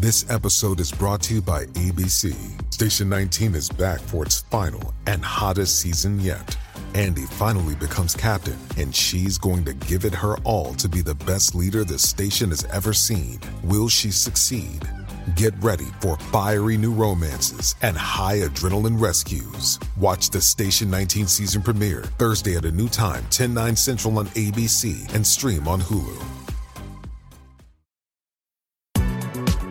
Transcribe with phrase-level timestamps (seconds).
[0.00, 2.32] This episode is brought to you by ABC.
[2.72, 6.56] Station 19 is back for its final and hottest season yet.
[6.94, 11.16] Andy finally becomes captain, and she's going to give it her all to be the
[11.16, 13.40] best leader the station has ever seen.
[13.64, 14.88] Will she succeed?
[15.34, 19.80] Get ready for fiery new romances and high adrenaline rescues.
[19.96, 24.28] Watch the Station 19 season premiere Thursday at a new time, 10 9 Central on
[24.28, 26.47] ABC and stream on Hulu.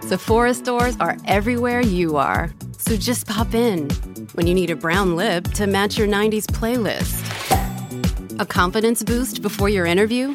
[0.07, 2.49] Sephora stores are everywhere you are.
[2.77, 3.89] So just pop in
[4.35, 9.67] when you need a brown lip to match your 90s playlist, a confidence boost before
[9.67, 10.33] your interview,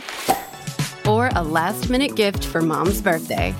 [1.09, 3.55] or a last minute gift for mom's birthday.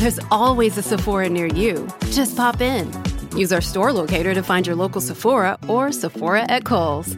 [0.00, 1.86] There's always a Sephora near you.
[2.10, 2.90] Just pop in.
[3.36, 7.16] Use our store locator to find your local Sephora or Sephora at Kohl's.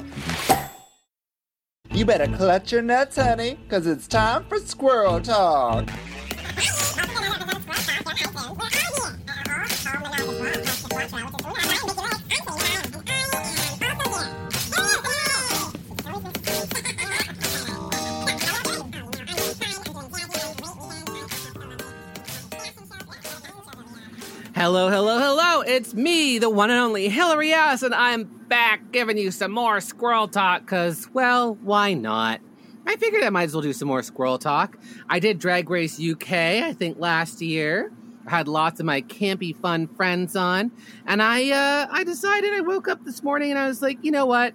[1.91, 5.89] You better clutch your nuts, honey, because it's time for squirrel talk.
[24.57, 25.61] Hello, hello, hello.
[25.61, 29.83] It's me, the one and only Hillary S, and I'm back giving you some more
[29.83, 32.41] squirrel talk because, well, why not?
[32.87, 34.79] I figured I might as well do some more squirrel talk.
[35.11, 37.93] I did Drag Race UK, I think, last year.
[38.27, 40.73] I had lots of my campy, fun friends on,
[41.05, 44.11] and I, uh, I decided I woke up this morning and I was like, you
[44.11, 44.55] know what?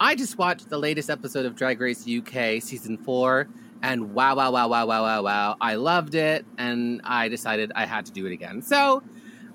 [0.00, 3.46] I just watched the latest episode of Drag Race UK season four,
[3.82, 5.56] and wow, wow, wow, wow, wow, wow, wow.
[5.60, 8.62] I loved it, and I decided I had to do it again.
[8.62, 9.02] So,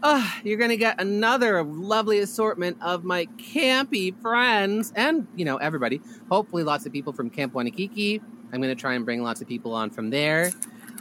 [0.03, 5.58] uh, you're going to get another lovely assortment of my campy friends and, you know,
[5.58, 6.02] everybody.
[6.30, 8.22] Hopefully, lots of people from Camp Wannakiki.
[8.52, 10.52] I'm going to try and bring lots of people on from there.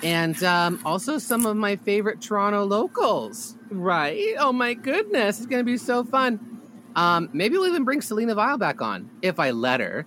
[0.03, 3.57] And um, also some of my favorite Toronto locals.
[3.71, 4.35] Right?
[4.39, 5.39] Oh my goodness.
[5.39, 6.60] It's going to be so fun.
[6.97, 10.07] Um, maybe we'll even bring Selena Vile back on if I let her.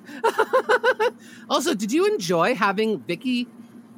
[1.50, 3.48] also, did you enjoy having Vicky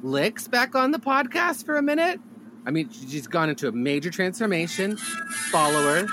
[0.02, 2.20] Licks back on the podcast for a minute?
[2.64, 4.96] I mean, she's gone into a major transformation.
[4.96, 6.06] Follower.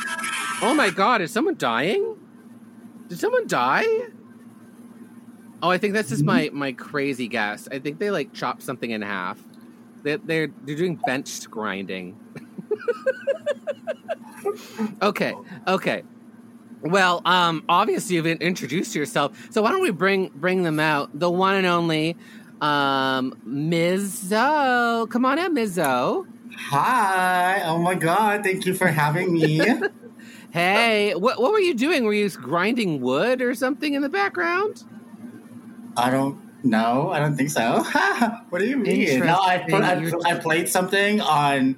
[0.62, 2.16] Oh my God, is someone dying?
[3.07, 3.85] Did someone die?
[5.62, 7.67] Oh, I think that's just my my crazy guess.
[7.72, 9.44] I think they like chopped something in half.
[10.03, 12.19] They, they're they're doing bench grinding.
[15.01, 15.33] okay,
[15.67, 16.03] okay.
[16.83, 21.17] Well, um, obviously you've introduced yourself, so why don't we bring bring them out?
[21.17, 22.17] The one and only
[22.61, 25.09] um, Mizzo.
[25.09, 26.27] Come on in, Mizzo.
[26.55, 27.61] Hi.
[27.63, 28.44] Oh my God.
[28.44, 29.61] Thank you for having me.
[30.51, 32.03] hey, what what were you doing?
[32.03, 34.83] Were you grinding wood or something in the background?
[35.95, 37.11] I don't know.
[37.11, 37.83] I don't think so.
[38.50, 39.19] what do you mean?
[39.19, 41.77] No, I, I, I played something on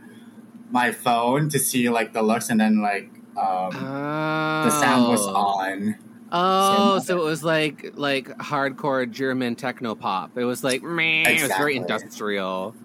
[0.71, 4.63] my phone to see like the looks, and then like um, oh.
[4.65, 5.95] the sound was on.
[6.31, 10.37] Oh, so, so, it was like like hardcore German techno pop.
[10.37, 11.39] It was like man, exactly.
[11.39, 12.75] it was very industrial.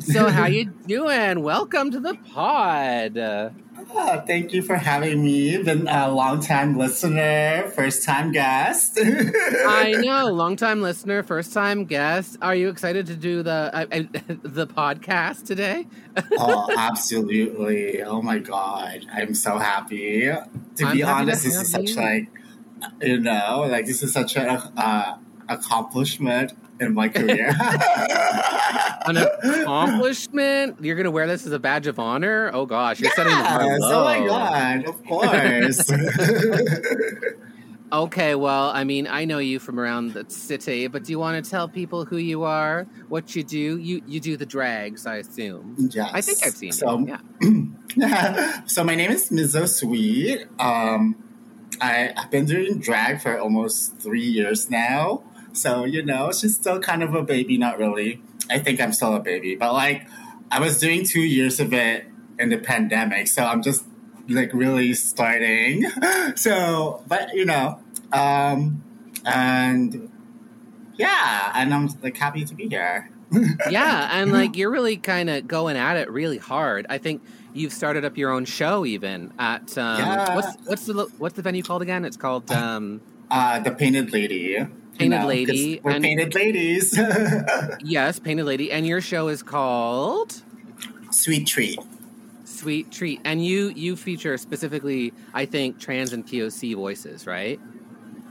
[0.00, 1.42] So how you doing?
[1.42, 3.18] Welcome to the pod.
[3.94, 5.62] Oh, thank you for having me.
[5.62, 8.98] Been a long time listener, first time guest.
[9.02, 12.38] I know, long time listener, first time guest.
[12.40, 13.86] Are you excited to do the uh,
[14.42, 15.86] the podcast today?
[16.38, 18.02] oh, absolutely!
[18.02, 20.22] Oh my god, I'm so happy.
[20.22, 22.28] To I'm be honest, this is such like
[23.02, 25.18] you know, like this is such an uh,
[25.50, 27.54] accomplishment in my career.
[29.06, 30.76] An accomplishment?
[30.80, 32.50] You're going to wear this as a badge of honor?
[32.52, 34.00] Oh gosh, you're yes, setting the bar low.
[34.00, 35.90] Oh my god, of course.
[37.92, 41.42] okay, well, I mean, I know you from around the city, but do you want
[41.42, 43.78] to tell people who you are, what you do?
[43.78, 45.76] You you do the drags, I assume.
[45.90, 46.10] Yes.
[46.12, 47.76] I think I've seen so, you.
[47.96, 48.62] Yeah.
[48.66, 50.46] so my name is Mizzo Sweet.
[50.58, 51.16] Um,
[51.80, 55.24] I, I've been doing drag for almost three years now.
[55.52, 58.22] So, you know, she's still kind of a baby, not really.
[58.50, 60.06] I think I'm still a baby, but like
[60.50, 62.06] I was doing two years of it
[62.38, 63.28] in the pandemic.
[63.28, 63.84] So I'm just
[64.28, 65.84] like really starting.
[66.34, 67.80] so, but you know,
[68.12, 68.82] um,
[69.24, 70.10] and
[70.94, 73.10] yeah, and I'm like happy to be here.
[73.70, 76.86] yeah, and like you're really kind of going at it really hard.
[76.90, 77.22] I think
[77.54, 80.34] you've started up your own show even at um, yeah.
[80.34, 82.04] what's what's the what's the venue called again?
[82.04, 83.00] It's called um,
[83.30, 84.66] uh, the Painted Lady.
[85.10, 85.80] Painted Lady.
[85.82, 86.98] We're and, painted ladies.
[87.84, 88.70] yes, Painted Lady.
[88.72, 90.42] And your show is called
[91.10, 91.78] Sweet Treat.
[92.44, 93.20] Sweet Treat.
[93.24, 97.60] And you you feature specifically, I think, trans and POC voices, right?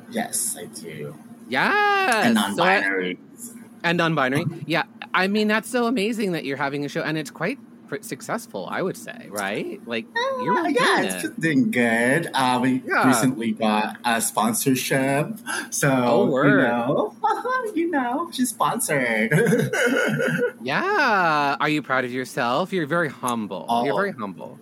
[0.09, 1.15] Yes, I do.
[1.47, 2.25] Yeah.
[2.25, 3.19] And non-binary.
[3.38, 3.53] So
[3.83, 4.45] and non-binary.
[4.65, 4.83] Yeah.
[5.13, 7.59] I mean, that's so amazing that you're having a show, and it's quite
[8.01, 9.81] successful, I would say, right?
[9.85, 11.39] Like Uh, you're really yeah, it's it.
[11.39, 12.29] been doing good.
[12.33, 13.07] Uh, we Yeah.
[13.07, 15.38] recently got a sponsorship,
[15.69, 17.15] so Oh, you know,
[17.75, 19.31] you know, she's sponsored.
[20.63, 21.55] Yeah.
[21.59, 22.71] Are you proud of yourself?
[22.71, 23.65] You're very humble.
[23.83, 23.97] You're Oh.
[23.97, 24.59] very humble.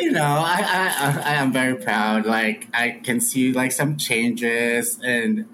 [0.00, 2.24] You know, I, I I I am very proud.
[2.26, 5.46] Like I can see like some changes and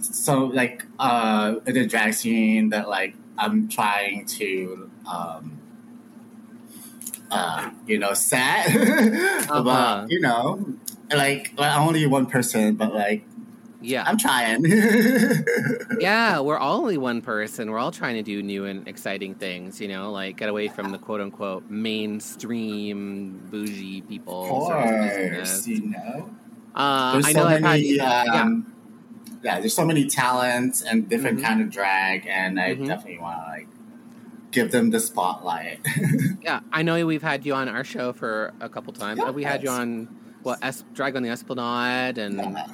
[0.00, 5.59] so like uh the drag scene that like I'm trying to um
[7.30, 8.66] uh you know sad
[9.50, 9.62] Uh-huh.
[9.62, 10.64] but you know
[11.14, 13.24] like like only one person but like
[13.82, 14.04] Yeah.
[14.06, 14.62] I'm trying
[16.00, 17.70] yeah, we're all only one person.
[17.70, 20.92] We're all trying to do new and exciting things, you know, like get away from
[20.92, 24.44] the quote unquote mainstream bougie people.
[24.70, 26.30] of course you know
[26.74, 28.22] Uh, there's I know so I've had many yeah.
[28.42, 28.72] um,
[29.42, 29.58] yeah.
[29.60, 31.42] there's so many talents and different Mhm.
[31.42, 32.86] kind of drag and I Mhm.
[32.86, 33.68] definitely want to like
[34.52, 35.80] give them the spotlight
[36.42, 39.20] Yeah, I know we've had you on our show for a couple times.
[39.20, 40.08] Uh, We had you on
[40.42, 42.66] what es- drag on the Esplanade and Yeah.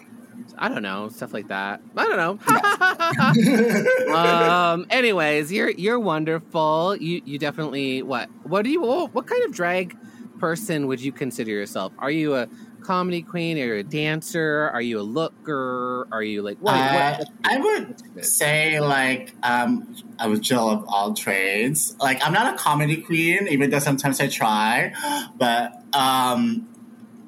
[0.59, 1.81] I don't know stuff like that.
[1.97, 4.15] I don't know.
[4.15, 4.87] um.
[4.91, 6.97] Anyways, you're you're wonderful.
[6.97, 9.97] You you definitely what what do you what, what kind of drag
[10.39, 11.93] person would you consider yourself?
[11.99, 12.49] Are you a
[12.81, 13.59] comedy queen?
[13.59, 14.71] Are you a dancer?
[14.73, 16.07] Are you a looker?
[16.13, 16.75] Are you like what?
[16.75, 21.97] Uh, what I would say like um, I was Jill of all trades.
[22.01, 24.93] Like I'm not a comedy queen, even though sometimes I try,
[25.37, 26.69] but um,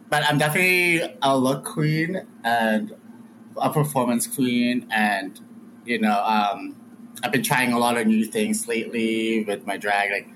[0.08, 2.94] but I'm definitely a look queen and
[3.56, 5.40] a performance queen, and
[5.84, 6.76] you know um,
[7.22, 10.10] I've been trying a lot of new things lately with my drag.
[10.10, 10.28] Like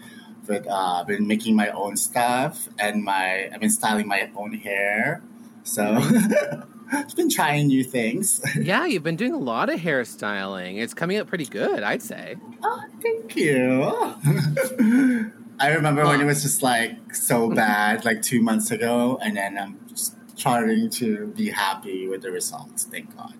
[0.47, 4.55] with uh, I've been making my own stuff and my I've been styling my own
[4.55, 5.23] hair.
[5.65, 5.85] So
[6.93, 8.43] I've been trying new things.
[8.61, 10.79] yeah, you've been doing a lot of hairstyling.
[10.79, 12.37] It's coming out pretty good, I'd say.
[12.63, 13.83] Oh, thank you.
[15.61, 19.57] I remember when it was just like so bad, like two months ago, and then
[19.57, 22.85] I'm just starting to be happy with the results.
[22.85, 23.35] Thank God.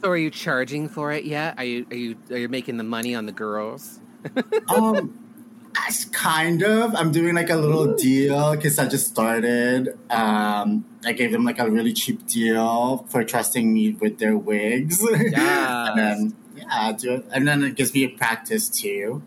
[0.00, 1.54] So, are you charging for it yet?
[1.58, 4.00] Are you are you are you making the money on the girls?
[4.74, 5.23] um,
[6.12, 6.94] kind of.
[6.94, 9.98] I'm doing like a little deal because I just started.
[10.10, 15.02] Um, I gave them like a really cheap deal for trusting me with their wigs.
[15.12, 17.26] and then yeah, do it.
[17.32, 19.22] And then it gives me a practice too.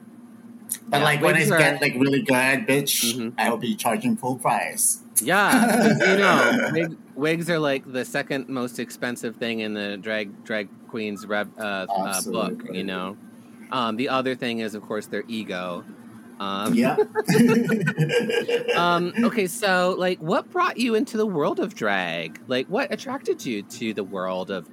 [0.89, 3.33] But Yeah, like when I are- get like really good, bitch, Mhm.
[3.37, 4.99] I will be charging full price.
[5.21, 10.43] yeah you know, wig, wigs are like the second most expensive thing in the drag
[10.43, 12.63] drag queen's rev, uh, uh, book.
[12.71, 13.17] You know,
[13.71, 15.83] um, the other thing is, of course, their ego.
[16.39, 16.95] Um, Yeah.
[18.75, 22.39] um, okay, so like, what brought you into the world of drag?
[22.47, 24.69] Like, what attracted you to the world of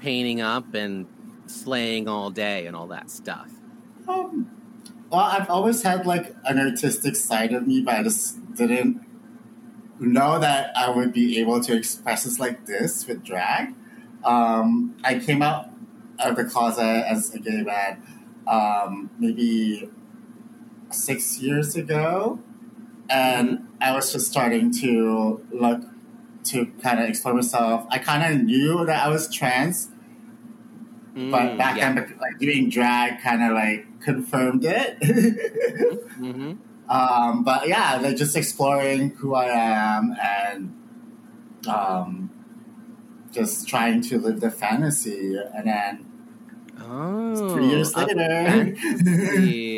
[0.00, 1.06] painting up and
[1.46, 3.50] slaying all day and all that stuff?
[4.08, 4.50] Um,
[5.10, 9.04] well, I've always had like an artistic side of me, but I just didn't
[9.98, 13.74] know that I would be able to express this like this with drag.
[14.24, 15.70] Um, I came out
[16.18, 18.02] of the closet as a gay man
[18.50, 19.88] um, maybe
[20.90, 22.40] six years ago,
[23.08, 25.82] and I was just starting to look
[26.44, 27.86] to kind of explore myself.
[27.90, 29.88] I kind of knew that I was trans,
[31.30, 31.92] but Mm, back yeah.
[31.94, 34.98] then, like doing drag, kind of like confirmed it.
[36.16, 36.52] hmm
[36.88, 40.74] um, but yeah, like just exploring who I am and
[41.68, 42.30] um,
[43.32, 46.06] just trying to live the fantasy, and then
[46.80, 48.74] Oh, three years later.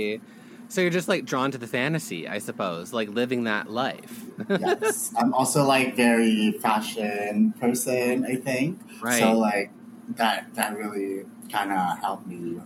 [0.73, 4.25] so you're just like drawn to the fantasy, I suppose, like living that life.
[4.59, 8.25] yes, I'm also like very fashion person.
[8.25, 9.19] I think Right.
[9.21, 9.38] so.
[9.38, 9.71] Like
[10.17, 12.59] that, that really kind of helped me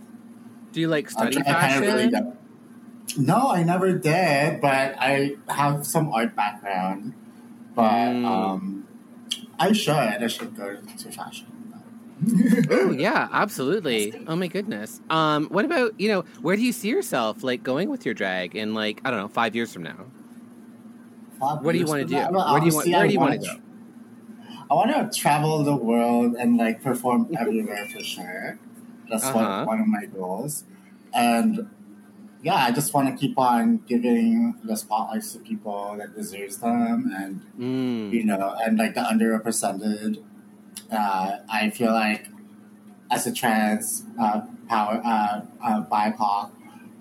[0.71, 1.83] Do you like study I fashion?
[1.83, 2.11] kinda really
[3.17, 7.13] no, I never did, but I have some art background.
[7.75, 7.83] But
[8.13, 8.25] Mm.
[8.25, 8.87] um,
[9.59, 9.93] I should.
[9.93, 11.47] I should go to fashion.
[12.69, 14.13] Oh yeah, absolutely.
[14.27, 14.99] Oh my goodness.
[15.09, 18.55] Um, what about you know where do you see yourself like going with your drag
[18.55, 20.05] in like I don't know five years from now?
[21.39, 22.15] What do you wanna do?
[22.15, 23.61] Where do you want- where do you wanna wanna go?
[24.69, 28.59] I want to travel the world and like perform everywhere for sure.
[29.09, 29.63] That's Uh-huh.
[29.65, 30.65] one, one of my goals.
[31.13, 31.67] And
[32.43, 37.11] yeah, I just want to keep on giving the spotlights to people that deserves them
[37.15, 38.11] and Mm.
[38.11, 40.17] you know, and like the underrepresented.
[40.91, 42.27] Uh, I feel like
[43.11, 46.51] as a trans uh, power uh, uh, BIPOC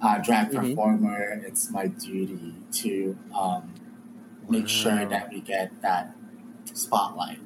[0.03, 0.55] uh, drag Mhm.
[0.55, 3.75] performer, it's my duty to um,
[4.49, 6.15] make sure that we get that
[6.75, 7.41] spotlight.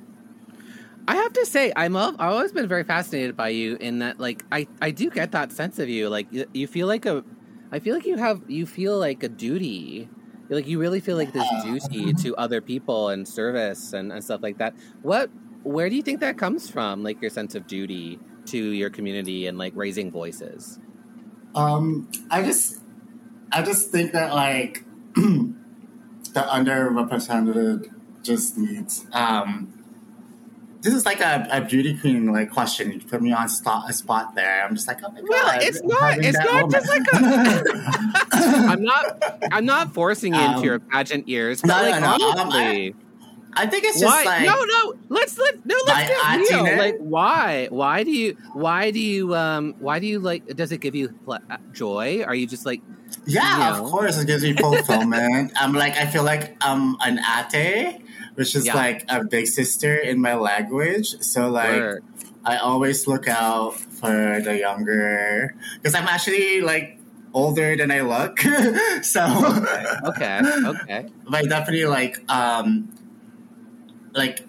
[1.08, 4.44] I have to say, I'm I've always been very fascinated by you in that, like,
[4.52, 6.08] I, I do get that sense of you.
[6.08, 7.24] Like, you, you feel like a
[7.72, 10.10] I feel like you have you feel like a duty.
[10.48, 14.40] Like you really feel like this duty to other people and service and, and stuff
[14.42, 14.74] like that.
[15.02, 15.30] What
[15.62, 17.02] where do you think that comes from?
[17.02, 20.78] Like your sense of duty to your community and like raising voices?
[21.54, 22.80] Um, I just,
[23.52, 25.52] I just think that like the
[26.34, 29.06] underrepresented just needs.
[29.12, 29.74] Um,
[30.82, 32.90] this is like a, a beauty queen like question.
[32.92, 34.64] You put me on spot, a spot there.
[34.64, 35.28] I'm just like, oh my god.
[35.28, 36.18] Well, it's not.
[36.18, 37.66] It's not just like moment.
[37.68, 38.26] a.
[38.32, 39.34] I'm not.
[39.52, 42.94] I'm not forcing you into Um, your pageant years, but no, like no, no, honestly,
[43.54, 44.94] I think it's just like no, no.
[45.08, 45.74] Let's let no.
[45.86, 46.78] Let's get real.
[46.78, 47.66] Like, why?
[47.70, 48.36] Why do you?
[48.52, 49.34] Why do you?
[49.34, 49.74] Um.
[49.78, 50.46] Why do you like?
[50.56, 51.38] Does it give you uh,
[51.72, 52.22] joy?
[52.22, 52.80] Are you just like?
[53.26, 53.84] Yeah, you know?
[53.84, 55.52] of course, it gives me fulfillment.
[55.56, 57.18] I'm like, I feel like I'm an
[57.54, 58.00] ate,
[58.34, 58.74] which is Yeah.
[58.74, 61.20] like a big sister in my language.
[61.20, 62.04] So like, Word.
[62.44, 66.98] I always look out for the younger because I'm actually like
[67.34, 68.38] older than I look.
[69.02, 69.22] so,
[70.04, 70.40] Okay.
[70.64, 71.06] Okay.
[71.28, 72.88] but I definitely like, um,
[74.14, 74.46] like,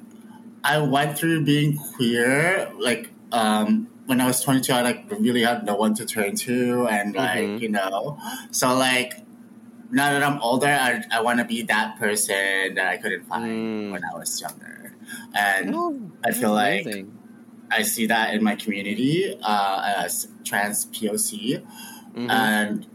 [0.63, 5.65] I went through being queer, like, um, when I was 22, I like really had
[5.65, 7.62] no one to turn to, and like, Mhm.
[7.62, 8.18] you know,
[8.51, 9.13] so like,
[9.91, 13.89] now that I'm older, I, I want to be that person that I couldn't find
[13.89, 13.91] Mm.
[13.91, 14.94] when I was younger,
[15.34, 17.18] and Oh, I feel that's like amazing.
[17.72, 21.62] I see that in my community uh, as trans POC,
[22.15, 22.30] Mhm.
[22.30, 22.86] and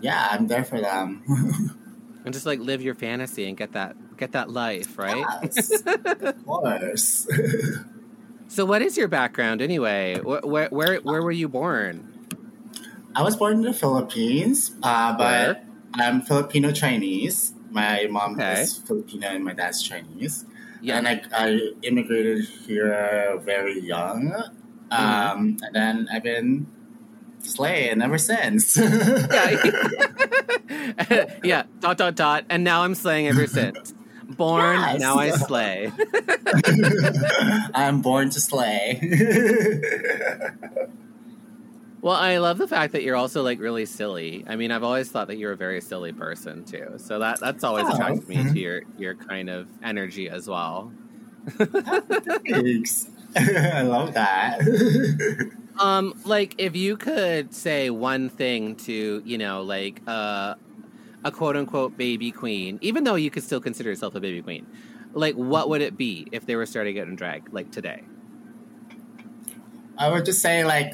[0.00, 1.22] yeah, I'm there for them.
[2.24, 5.24] and just like live your fantasy and get that get that life right.
[5.42, 7.26] Yes, of course.
[8.48, 10.18] So, what is your background anyway?
[10.20, 12.12] Where where where, where were you born?
[13.14, 17.54] I was born in the Philippines, uh, but I'm Filipino Chinese.
[17.70, 18.62] My mom Okay.
[18.62, 20.44] is Filipino and my dad's Chinese.
[20.82, 20.98] Yeah.
[20.98, 24.28] And I, I immigrated here very young.
[24.90, 24.92] Mm-hmm.
[24.92, 26.66] Um, and then I've been
[27.40, 28.76] slaying ever since.
[28.76, 29.56] yeah.
[31.42, 31.62] yeah.
[31.80, 32.44] Dot dot dot.
[32.50, 33.94] And now I'm slaying ever since.
[34.30, 35.00] Born, Yes.
[35.00, 35.92] now I slay.
[37.74, 39.00] I'm born to slay.
[42.02, 44.44] Well, I love the fact that you're also like really silly.
[44.46, 46.94] I mean, I've always thought that you're a very silly person too.
[46.98, 47.94] So that that's always Oh.
[47.94, 50.92] attracted me to your your kind of energy as well.
[51.48, 53.10] Thanks.
[53.36, 54.60] I love that.
[55.80, 60.54] Um, like if you could say one thing to, you know, like uh,
[61.26, 64.64] a quote unquote baby queen, even though you could still consider yourself a baby queen,
[65.12, 68.02] like what would it be if they were starting out in drag like today?
[69.98, 70.92] I would just say like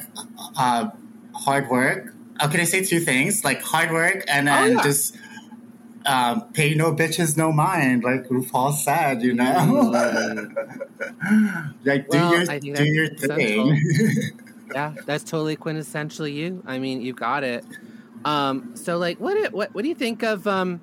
[0.56, 0.88] uh,
[1.34, 2.14] hard work.
[2.40, 3.44] Oh, can I say two things?
[3.44, 4.82] Like hard work and Oh, then yeah.
[4.82, 5.16] just
[6.06, 9.44] um, pay no bitches no mind, like RuPaul said, you know.
[11.84, 12.64] like do Mm.
[12.64, 13.82] Your do your thing.
[14.72, 16.62] Yeah, that's totally quintessentially you.
[16.64, 17.62] I mean, you got it.
[18.24, 20.80] Um, so like, what do- what what do you think of um,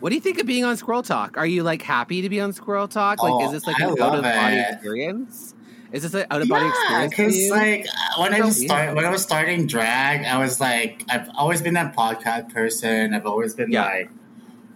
[0.00, 1.36] what do you think of being on Squirrel Talk?
[1.38, 3.22] Are you like happy to be on Squirrel Talk?
[3.22, 5.54] Like, Oh, is this like I an out of body experience?
[5.92, 7.86] Is this an out of body yeah, experience because like
[8.18, 11.94] when I start when I was starting drag, I was like I've always been that
[11.94, 13.12] podcast person.
[13.14, 13.84] I've always been Yeah.
[13.84, 14.10] like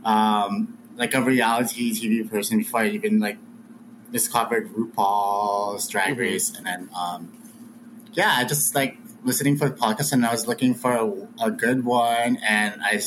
[0.05, 3.39] um like a reality TV person before I even like
[4.13, 6.19] discovered RuPaul's Drag Mhm.
[6.19, 7.33] Race, and then um
[8.13, 8.97] yeah, I just like
[9.27, 13.03] listening for the podcast, and I was looking for a, a good one, and I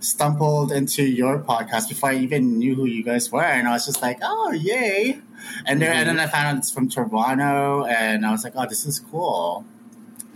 [0.00, 3.84] stumbled into your podcast before I even knew who you guys were, and I was
[3.84, 5.20] just like, oh yay!
[5.66, 8.66] And there, and then I found out it's from Toronto, and I was like, oh,
[8.66, 9.64] this is cool.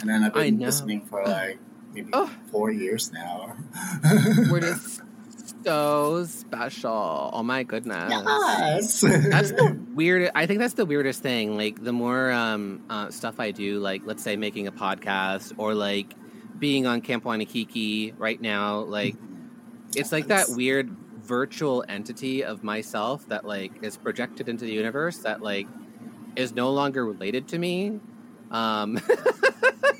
[0.01, 1.59] And then I've been listening for like
[1.95, 2.31] maybe Oh.
[2.51, 3.57] four years now.
[4.51, 5.01] We're just
[5.65, 7.31] so special.
[7.33, 8.11] Oh my goodness.
[8.11, 9.01] yes.
[9.01, 10.31] That's the weird.
[10.35, 11.57] I think that's the weirdest thing.
[11.57, 15.75] Like the more um, uh, stuff I do, like let's say making a podcast or
[15.75, 16.15] like
[16.59, 19.17] being on Camp Wannakiki right now, like
[19.95, 20.91] it's like that weird
[21.23, 25.67] virtual entity of myself that like is projected into the universe that like
[26.37, 28.01] is no longer related to me.
[28.51, 29.01] Um,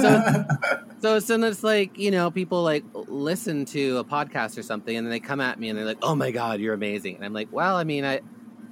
[0.00, 0.22] so
[1.02, 4.96] so so then it's like you know people like listen to a podcast or something
[4.96, 7.16] and then they come at me and they're like oh my god you're amazing.
[7.16, 8.20] And i'm like well i mean i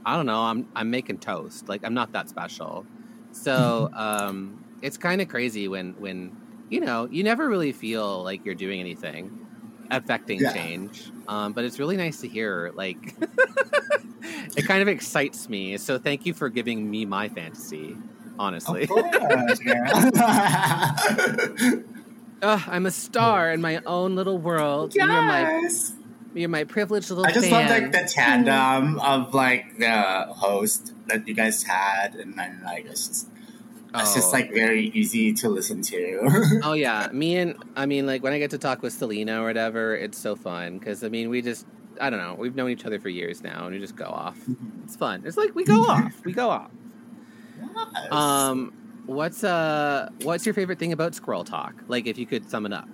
[0.06, 0.40] i don't know.
[0.42, 1.68] I'm i'm making toast.
[1.68, 2.88] Like i'm not that special.
[3.32, 6.34] So um it's kind of crazy when when
[6.70, 9.32] you know you never really feel like you're doing anything
[9.90, 10.46] affecting Yeah.
[10.46, 11.12] change.
[11.28, 13.16] Um but it's really nice to hear like
[14.56, 15.76] it kind of excites me.
[15.78, 18.00] So thank you for giving me my fantasy
[18.40, 18.90] honestly Of.
[22.42, 24.96] Ugh, I'm a star in my own little world.
[24.96, 25.68] and You're my
[26.32, 27.68] you're my privileged little I just fan.
[27.68, 32.86] love like the tandem of like the host that you guys had, and then like
[32.86, 33.28] it's just
[33.94, 34.38] It's just Oh.
[34.38, 36.60] like very easy to listen to.
[36.64, 39.46] Oh yeah, me and I mean, like when I get to talk with Selena or
[39.46, 41.66] whatever, it's so fun because I mean, we just
[42.00, 44.38] I don't know, we've known each other for years now, and we just go off.
[44.48, 44.84] Mm-hmm.
[44.84, 45.24] It's fun.
[45.26, 46.70] It's like we go off, we go off.
[47.94, 48.12] Yes.
[48.12, 48.72] Um,
[49.06, 51.74] what's uh, what's your favorite thing about Squirrel Talk?
[51.88, 52.88] Like, if you could sum it up.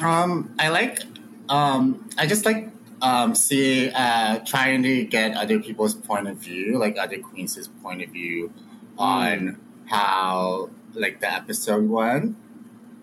[0.00, 1.00] Um, I like.
[1.48, 2.70] Um, I just like
[3.02, 8.02] um, see uh, trying to get other people's point of view, like other queens' point
[8.02, 8.52] of view
[8.98, 12.36] on how like the episode went,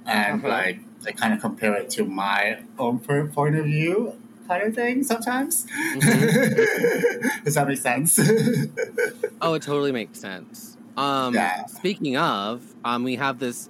[0.06, 0.48] and Uh-huh.
[0.50, 4.19] like I kind of compare it to my own point of view,
[4.58, 5.04] of thing.
[5.04, 5.66] Sometimes,
[7.44, 8.20] does that make sense?
[9.42, 10.76] Oh, it totally makes sense.
[10.98, 11.66] Um, Yeah.
[11.68, 13.70] Speaking of, um, we have this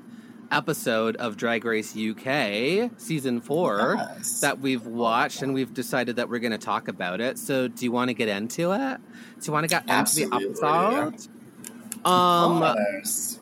[0.51, 4.39] episode of Drag Race UK season four Yes.
[4.41, 7.37] that we've watched, and we've decided that we're going to talk about it.
[7.37, 8.97] So, do you want to get into it?
[9.41, 11.27] Do you want to get into the episode?
[12.03, 12.75] Um,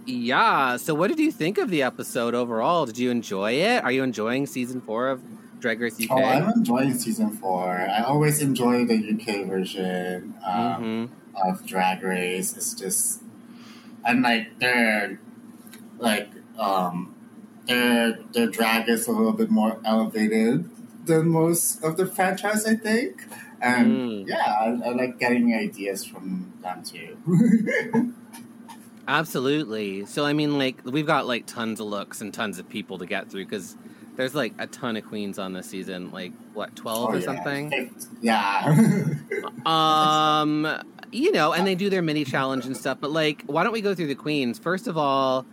[0.06, 0.75] yeah.
[0.77, 2.86] So, what did you think of the episode overall?
[2.86, 3.84] Did you enjoy it?
[3.86, 5.22] Are you enjoying season four of
[5.60, 6.12] Drag Race UK?
[6.12, 7.70] Oh, I'm enjoying season four.
[7.80, 10.36] I always enjoy the UK version.
[10.46, 11.50] Um, Mhm.
[11.50, 12.56] of Drag Race.
[12.58, 13.22] It's just
[14.06, 15.20] and like their
[16.00, 17.14] like um
[17.68, 20.70] their their drag is a little bit more elevated
[21.06, 23.26] than most of the franchise, I think.
[23.62, 24.28] And Mm.
[24.28, 27.18] yeah, I, I like getting ideas from them too.
[29.08, 30.06] Absolutely.
[30.06, 33.06] So I mean, like we've got like tons of looks and tons of people to
[33.06, 33.76] get through because
[34.18, 36.12] there's like a ton of queens on this season.
[36.12, 37.26] Like what, twelve Oh, or yeah.
[37.26, 37.96] something?
[38.22, 39.14] Yeah.
[39.66, 40.66] Um,
[41.12, 42.98] you know, and they do their mini challenge and stuff.
[43.02, 45.46] But like, why don't we go through the queens first of all?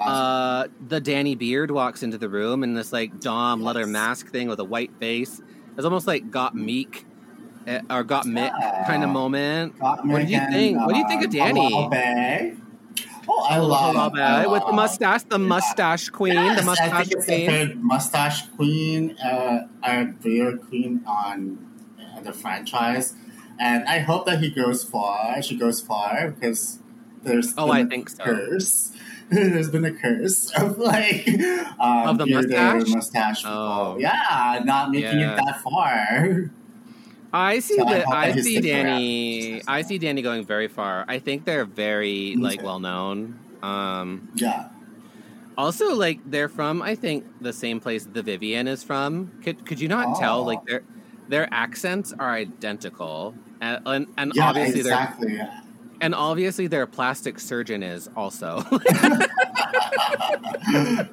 [0.00, 4.48] Uh, the Danny Beard walks into the room in this like Dom leather mask thing
[4.48, 5.40] with a white face.
[5.76, 7.06] It's almost like Got Meek
[7.66, 8.52] eh, or Got Mick
[8.86, 9.78] kind of moment.
[9.78, 10.78] Got What do you think?
[10.78, 12.58] What do you think of uh, Danny?
[13.28, 17.08] Oh, I love Halal Bay with the mustache, the mustache queen, Yes, the I mustache
[17.08, 17.82] think it's queen.
[17.82, 21.58] mustache queen, uh, our beard queen on
[22.16, 23.14] uh, the franchise,
[23.60, 25.40] and I hope that he goes far.
[25.42, 26.80] She goes far because
[27.22, 28.24] there's Oh, been I a think so.
[28.24, 28.92] curse.
[29.30, 31.26] there's been a curse of like
[31.78, 32.88] um, Of the mustache?
[32.88, 33.56] mustache people.
[33.56, 33.96] Oh.
[33.98, 35.32] Yeah, not making Yeah.
[35.34, 36.50] it that far.
[37.32, 38.04] I see So I that.
[38.04, 39.52] hope I see Danny.
[39.52, 39.62] around.
[39.68, 41.04] I see Danny going very far.
[41.08, 42.66] I think they're very Me like too.
[42.66, 43.38] well known.
[43.62, 44.68] Um, yeah.
[45.56, 49.30] also, like they're from I think the same place the Vivian is from.
[49.42, 50.40] Could could you not tell?
[50.40, 50.44] Oh.
[50.44, 50.82] Like their
[51.28, 55.36] their accents are identical, and and, and Yeah, obviously exactly.
[55.36, 55.62] they're
[56.02, 58.62] and obviously their plastic surgeon is also.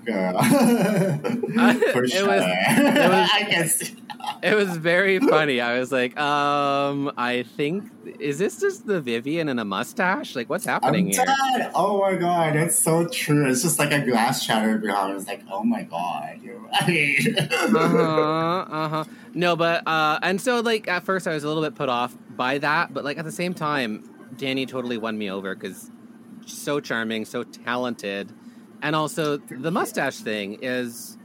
[0.06, 0.40] Girl.
[1.62, 2.28] It For was- sure.
[2.28, 2.44] was-
[3.34, 3.96] I can see.
[4.44, 5.62] It was very funny.
[5.62, 7.84] I was like, um, I think
[8.20, 10.36] is this just the Vivian and a mustache?
[10.36, 11.26] Like, what's happening I'm here?
[11.26, 11.72] dead.
[11.76, 13.50] Oh my god, that's so true.
[13.50, 15.16] It's just like a glass shatter behind.
[15.18, 17.20] It's like, oh my god, you're right.
[17.40, 21.76] uh-huh uh-huh no but uh and so like at first i was a little bit
[21.76, 24.04] put off by that but like at the same time
[24.38, 25.92] danny totally won me over because
[26.48, 28.32] so charming so talented
[28.82, 31.18] and also the mustache thing is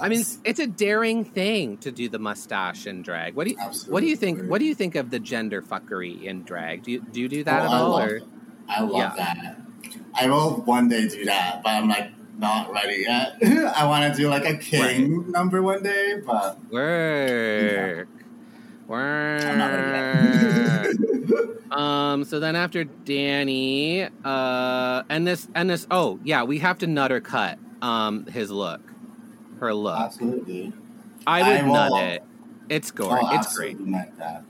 [0.00, 3.56] i mean it's a daring thing to do the mustache in drag what do you
[3.88, 6.92] what do you think what do you think of the gender fuckery in drag do
[6.92, 8.20] you do you do that Oh, at I all love or.
[8.68, 9.12] I love Yeah.
[9.16, 9.60] that.
[10.14, 13.38] I will one day do that, but I'm like not ready yet.
[13.76, 18.08] I want to do like a king number one day, but Work.
[18.90, 19.92] I'm not Work.
[19.92, 20.98] ready
[21.30, 21.48] yet.
[21.78, 22.24] um.
[22.24, 25.86] So then after Danny, uh, and this and this.
[25.90, 27.58] Oh yeah, we have to nutter cut.
[27.80, 28.80] Um, his look,
[29.60, 29.98] her look.
[29.98, 30.72] absolutely.
[31.26, 32.22] I would I will- nut it.
[32.68, 33.22] It's Oh, great.
[33.32, 33.70] it's great.
[33.72, 34.44] absolutely like that.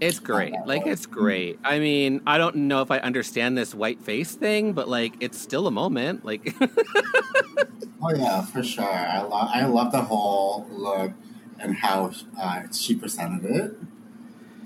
[0.00, 0.52] It's great.
[0.66, 1.58] Like it's great.
[1.64, 5.38] I mean, I don't know if I understand this white face thing, but like it's
[5.38, 6.24] still a moment.
[6.24, 6.54] Like
[8.02, 8.84] Oh yeah, for sure.
[8.84, 11.12] I love I love the whole look
[11.58, 13.76] and how uh, she presented it.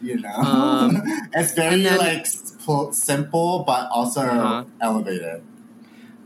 [0.03, 1.01] You know, Um,
[1.35, 2.27] it's very then- like
[2.93, 4.65] simple but also Uh-huh.
[4.81, 5.43] elevated.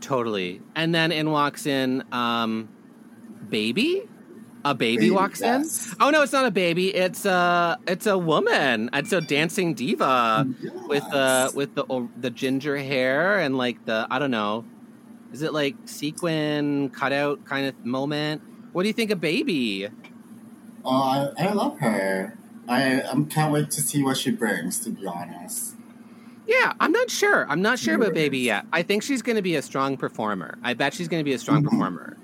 [0.01, 0.61] Totally.
[0.75, 2.69] And then in walks in um
[3.49, 4.03] baby?
[4.63, 5.91] A baby, Baby, walks yes.
[5.91, 5.97] in?
[6.01, 6.87] Oh no, it's not a baby.
[6.93, 8.89] It's a it's a woman.
[8.93, 10.47] It's a dancing diva
[10.87, 14.65] with the with the the ginger hair and like the I don't know.
[15.31, 18.41] Is it like sequin cutout kind of moment?
[18.73, 19.87] What do you think of baby?
[20.83, 22.35] Oh, I, I love her.
[22.67, 24.79] I I can't wait to see what she brings.
[24.79, 25.75] To be honest,
[26.47, 27.45] Yeah, I'm not sure.
[27.49, 28.65] I'm not sure about Baby yet.
[28.73, 30.57] I think she's going to be a strong performer.
[30.63, 31.69] I bet she's going to be a strong Mhm.
[31.69, 32.17] performer.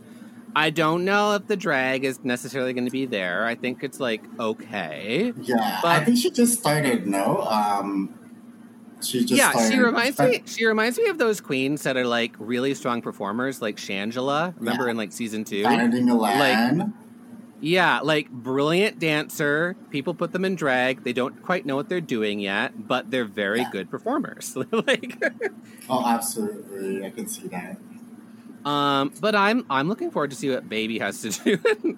[0.55, 3.45] I don't know if the drag is necessarily going to be there.
[3.45, 5.33] I think it's like okay.
[5.41, 7.07] yeah, But- I think she just started.
[7.07, 8.13] No, um,
[9.01, 10.43] She just yeah, she started- reminds me.
[10.45, 14.53] She reminds me of those queens that are like really strong performers, like Shangela.
[14.59, 14.91] Remember Yeah.
[14.91, 15.63] in like season two?
[15.63, 16.93] Vanity Milan.
[17.63, 19.75] Yeah, like brilliant dancer.
[19.91, 21.03] People put them in drag.
[21.03, 23.69] They don't quite know what they're doing yet, but they're very Yeah.
[23.71, 24.55] good performers.
[24.71, 25.23] like,
[25.89, 27.05] oh, absolutely.
[27.05, 27.77] I can see that.
[28.65, 31.97] Um, but I'm I'm looking forward to see what Baby has to do.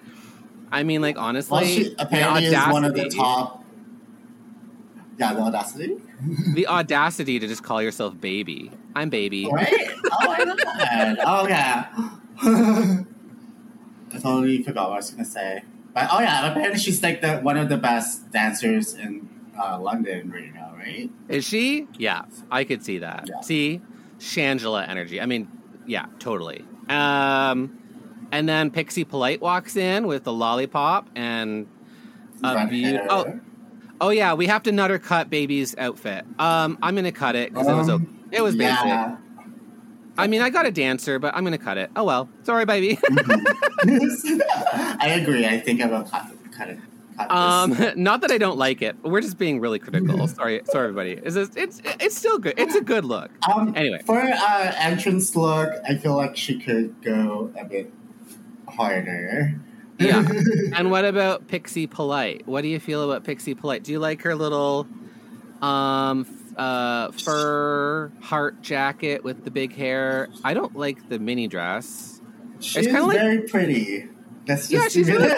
[0.72, 3.64] I mean, like honestly, Well, she the apparently is one of the top.
[5.18, 5.96] Yeah, the audacity.
[6.54, 8.72] The audacity to just call yourself Baby.
[8.96, 9.48] I'm Baby.
[9.52, 9.90] Right?
[10.12, 11.18] Oh my god.
[11.24, 11.86] Oh yeah.
[14.12, 15.62] I totally forgot what I was gonna say.
[15.92, 20.30] But oh yeah, apparently she's like the one of the best dancers in uh, London
[20.30, 21.08] right now, right?
[21.28, 21.86] Is she?
[21.96, 23.28] Yeah, I could see that.
[23.28, 23.40] Yeah.
[23.42, 23.80] See,
[24.18, 25.20] Shangela energy.
[25.20, 25.46] I mean,
[25.86, 26.64] yeah, totally.
[26.88, 27.78] Um,
[28.32, 31.66] and then Pixie Polite walks in with the lollipop and
[32.42, 33.06] a beautiful.
[33.10, 33.40] Oh,
[34.00, 36.24] oh yeah, we have to nutter cut baby's outfit.
[36.38, 38.36] Um, I'm gonna cut it because it was Um, okay.
[38.38, 38.84] it was basic.
[38.84, 39.16] yeah.
[40.16, 41.90] I mean, I got a dancer, but I'm gonna cut it.
[41.96, 42.98] Oh well, sorry, baby.
[43.86, 45.46] I agree.
[45.46, 46.08] I think I'm gonna
[46.56, 46.78] cut it.
[47.18, 48.96] Um, not that I don't like it.
[49.02, 50.26] We're just being really critical.
[50.28, 51.12] sorry, sorry, everybody.
[51.12, 52.54] It's just, it's it's still good.
[52.58, 53.30] It's a good look.
[53.48, 54.00] Um, anyway.
[54.04, 57.92] for uh, entrance look, I feel like she could go a bit
[58.68, 59.60] harder.
[59.98, 60.26] Yeah.
[60.74, 62.46] and what about Pixie Polite?
[62.46, 63.84] What do you feel about Pixie Polite?
[63.84, 64.88] Do you like her little
[65.62, 70.28] um f- uh fur heart jacket with the big hair?
[70.42, 72.20] I don't like the mini dress.
[72.60, 74.08] She's kinda like- very pretty.
[74.46, 75.36] That's Yeah, just she's really She's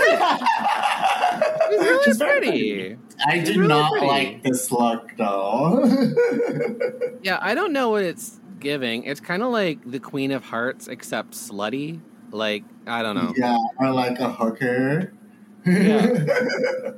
[2.06, 2.98] She's really She's pretty.
[3.26, 4.06] I She's do really not pretty.
[4.06, 5.84] like this look though.
[7.22, 9.04] Yeah, I don't know what it's giving.
[9.04, 12.00] It's kind of like the Queen of Hearts except slutty.
[12.30, 13.32] Like, I don't know.
[13.36, 15.12] yeah, or like a hooker.
[15.64, 16.14] Yeah.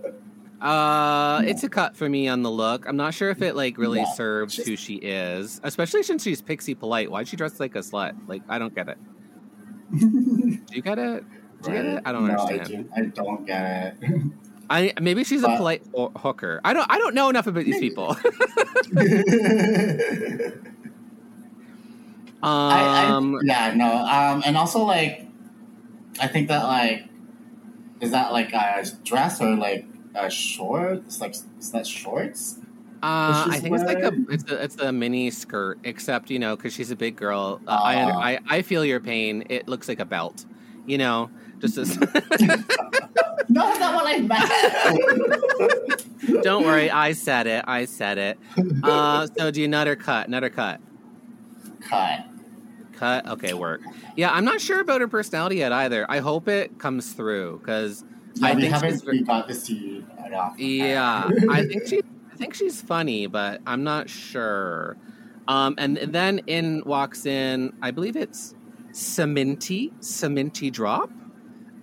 [0.60, 2.84] Uh, it's a cut for me on the look.
[2.88, 4.12] I'm not sure if it like really Yeah.
[4.14, 7.08] serves who she is, especially since she's Pixie Polite.
[7.12, 8.16] Why'd she dress like a slut?
[8.26, 8.98] Like, I don't get it.
[10.00, 11.24] Do you get it?
[11.62, 12.02] Do you get it?
[12.04, 12.88] I don't no, understand.
[12.92, 14.22] I, do, I don't get it.
[14.70, 16.60] I maybe she's a polite ho- hooker.
[16.64, 16.86] I don't.
[16.90, 18.16] I don't know enough about these people.
[22.40, 23.96] Um, I, yeah, no.
[23.96, 25.26] Um, and also like,
[26.20, 27.04] I think that like,
[28.00, 30.98] is that like a dress or like a short?
[30.98, 32.58] It's like is that shorts?
[33.02, 36.54] Uh, I think it's like a it's a it's a mini skirt, except you know
[36.56, 37.60] because she's a big girl.
[37.66, 38.18] Uh, I, Ah.
[38.20, 39.44] I I feel your pain.
[39.48, 40.44] It looks like a belt,
[40.86, 41.98] you know, just as.
[43.50, 44.50] No, that's not what I meant.
[46.44, 47.64] Don't worry, I said it.
[47.66, 48.38] I said it.
[48.82, 50.28] Uh, so do you nut or cut?
[50.28, 50.80] Nut or cut?
[51.80, 52.26] Cut.
[52.92, 53.26] Cut.
[53.28, 53.80] Okay, work.
[54.16, 56.04] Yeah, I'm not sure about her personality yet either.
[56.10, 59.04] I hope it comes through because Yeah, I we think haven't she's.
[59.06, 60.58] we got to see enough.
[60.58, 62.02] Yeah, I think she.
[62.32, 64.96] I think she's funny, but I'm not sure.
[65.48, 68.54] Um, and then in walks in, I believe it's
[68.92, 71.10] Sminty, Sminty Drop,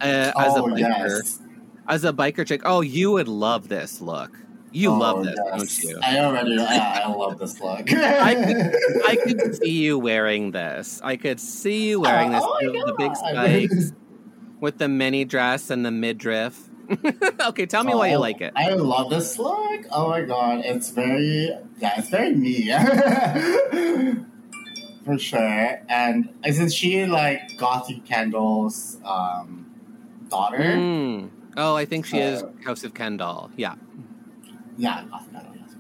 [0.01, 1.39] uh, as a Oh biker, yes.
[1.87, 2.61] as a biker chick.
[2.65, 4.31] Oh, you would love this look.
[4.71, 5.57] You Oh, love this, yes.
[5.57, 5.99] don't you?
[6.03, 6.51] I already.
[6.55, 7.91] Yeah, I love this look.
[7.93, 10.99] I could, I could see you wearing this.
[11.03, 13.93] I could see you wearing this Oh with the big spikes,
[14.59, 16.61] with the mini dress and the midriff.
[17.47, 18.51] okay, tell me why you Oh, like it.
[18.55, 19.85] I love this look.
[19.91, 22.69] Oh my god, it's very yeah, it's very me.
[25.05, 25.81] For sure.
[25.87, 29.64] And isn't she like Gothy Kendoll's um,
[30.29, 30.57] daughter?
[30.57, 31.29] Mm.
[31.57, 33.49] Oh, I think she is House of Kendoll.
[33.55, 33.75] Yeah.
[34.77, 35.75] Yeah, Gothy Kendoll, yes.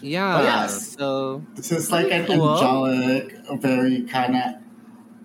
[0.00, 0.42] Yeah.
[0.42, 0.96] Yes.
[0.98, 2.54] So This is like an Cool.
[2.54, 4.42] angelic, very kind of.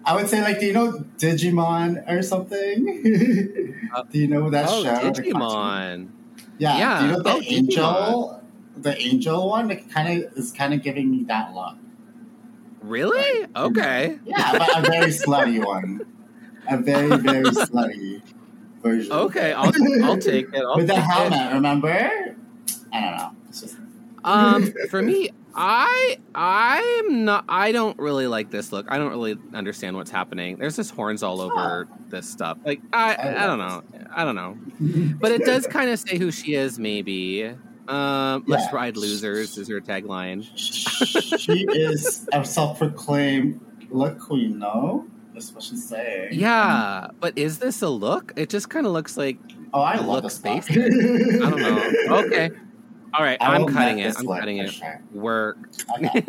[0.06, 3.84] I would say, like, do you know Digimon or something?
[3.94, 5.12] Uh, do you know that oh, show?
[5.12, 6.10] Digimon.
[6.58, 6.78] Yeah.
[6.78, 7.00] Yeah.
[7.00, 8.44] Do you know the Oh, angel?
[8.78, 11.76] The angel one, it kind of is kind of giving me that look.
[12.82, 13.46] Really?
[13.56, 14.18] Okay.
[14.24, 16.02] Yeah, but a very slutty one.
[16.70, 18.22] A very very slutty
[18.82, 19.12] version.
[19.12, 19.54] Okay.
[19.54, 19.72] I'll,
[20.04, 20.64] I'll take it.
[20.64, 21.08] I'll With the take it.
[21.10, 22.36] helmet, remember?
[22.94, 23.32] I don't know.
[23.52, 23.78] Just
[24.24, 27.46] Um, for me, I I'm not.
[27.50, 28.86] I don't really like this look.
[28.90, 30.58] I don't really understand what's happening.
[30.58, 32.58] There's just horns all over this stuff.
[32.64, 33.84] Like I, I, don't know.
[34.16, 34.58] I don't know.
[35.20, 36.78] But it does kind of say who she is.
[36.78, 37.52] Maybe.
[37.88, 40.44] Um, let's ride losers is her tagline.
[41.40, 43.60] she is a self-proclaimed
[43.90, 44.60] look queen.
[44.60, 46.30] No, that's what she's saying.
[46.32, 48.34] Yeah, but is this a look?
[48.36, 49.38] It just kind of looks like
[49.74, 50.64] Oh, I love this look.
[50.72, 50.76] I
[51.50, 51.92] don't know.
[52.26, 52.50] Okay.
[53.14, 54.16] All right, I I'm cutting it.
[54.18, 54.72] I'm cutting it.
[54.74, 55.02] sure.
[55.14, 55.58] Work.
[56.04, 56.24] Okay.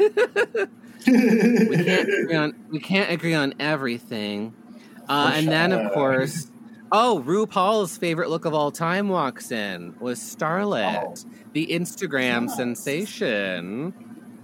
[1.07, 1.15] We
[1.85, 4.53] can't agree on we can't agree on everything.
[5.09, 6.51] Uh, and then of course,
[6.93, 11.15] oh, RuPaul's favorite look of all time walks in was Starlet, Oh.
[11.53, 12.57] the Instagram Yes.
[12.57, 13.95] sensation.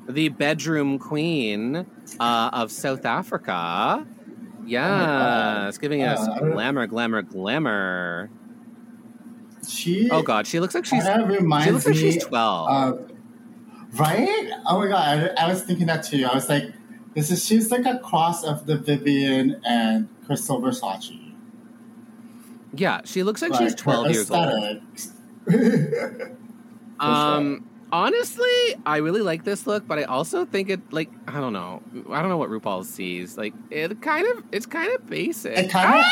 [0.09, 1.85] the bedroom queen
[2.21, 4.07] uh, of South Africa.
[4.67, 8.31] Yeah, it's giving us Uh, glamour, glamour, glamour.
[9.69, 10.11] She.
[10.11, 12.69] Oh God, she looks like she's Kind of reminds she looks like she's twelve.
[12.71, 13.11] of-
[13.99, 14.51] right?
[14.67, 16.25] Oh my god, I, I was thinking that too.
[16.31, 16.65] I was like,
[17.15, 21.19] this is she's like a cross of the Vivian and Crystal Versace.
[22.75, 24.81] yeah, she looks like, Like, she's twelve years old.
[27.01, 31.53] Um, honestly, I really like this look, but I also think it like I don't
[31.53, 31.81] know.
[32.11, 33.39] I don't know what RuPaul sees.
[33.39, 35.57] Like it kind of it's kind of basic.
[35.57, 36.05] It kind of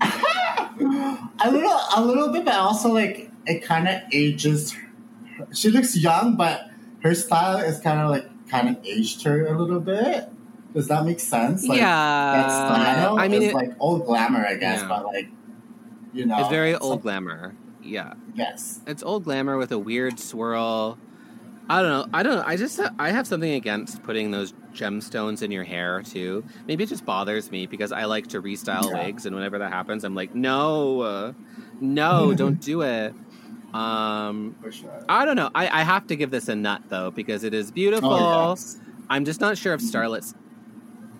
[0.00, 1.30] ah!
[1.44, 4.72] a little, a little bit, but also like it kind of ages.
[4.72, 5.46] her.
[5.54, 6.68] She looks young, but
[7.02, 10.28] her style is kind of like kind of aged her a little bit.
[10.74, 11.66] Does that make sense?
[11.66, 14.88] Like, yeah, that style I mean, is it- like old glamour, I guess, Yeah.
[14.88, 15.28] but like
[16.12, 17.54] you know, it's very old like- glamour.
[17.90, 20.98] Yeah, Yes, it's old glamour with a weird swirl.
[21.68, 22.06] I don't know.
[22.18, 22.44] I don't know.
[22.44, 26.44] I just I have something against putting those gemstones in your hair too.
[26.66, 29.04] Maybe it just bothers me because I like to restyle Yeah.
[29.06, 31.32] wigs, and whenever that happens, I'm like, no, uh,
[31.80, 33.14] no, don't do it.
[33.72, 34.90] Um, sure.
[35.08, 35.50] I don't know.
[35.54, 38.12] I, I have to give this a nut though because it is beautiful.
[38.12, 38.80] Oh, yes.
[39.08, 40.34] I'm just not sure if Starlet's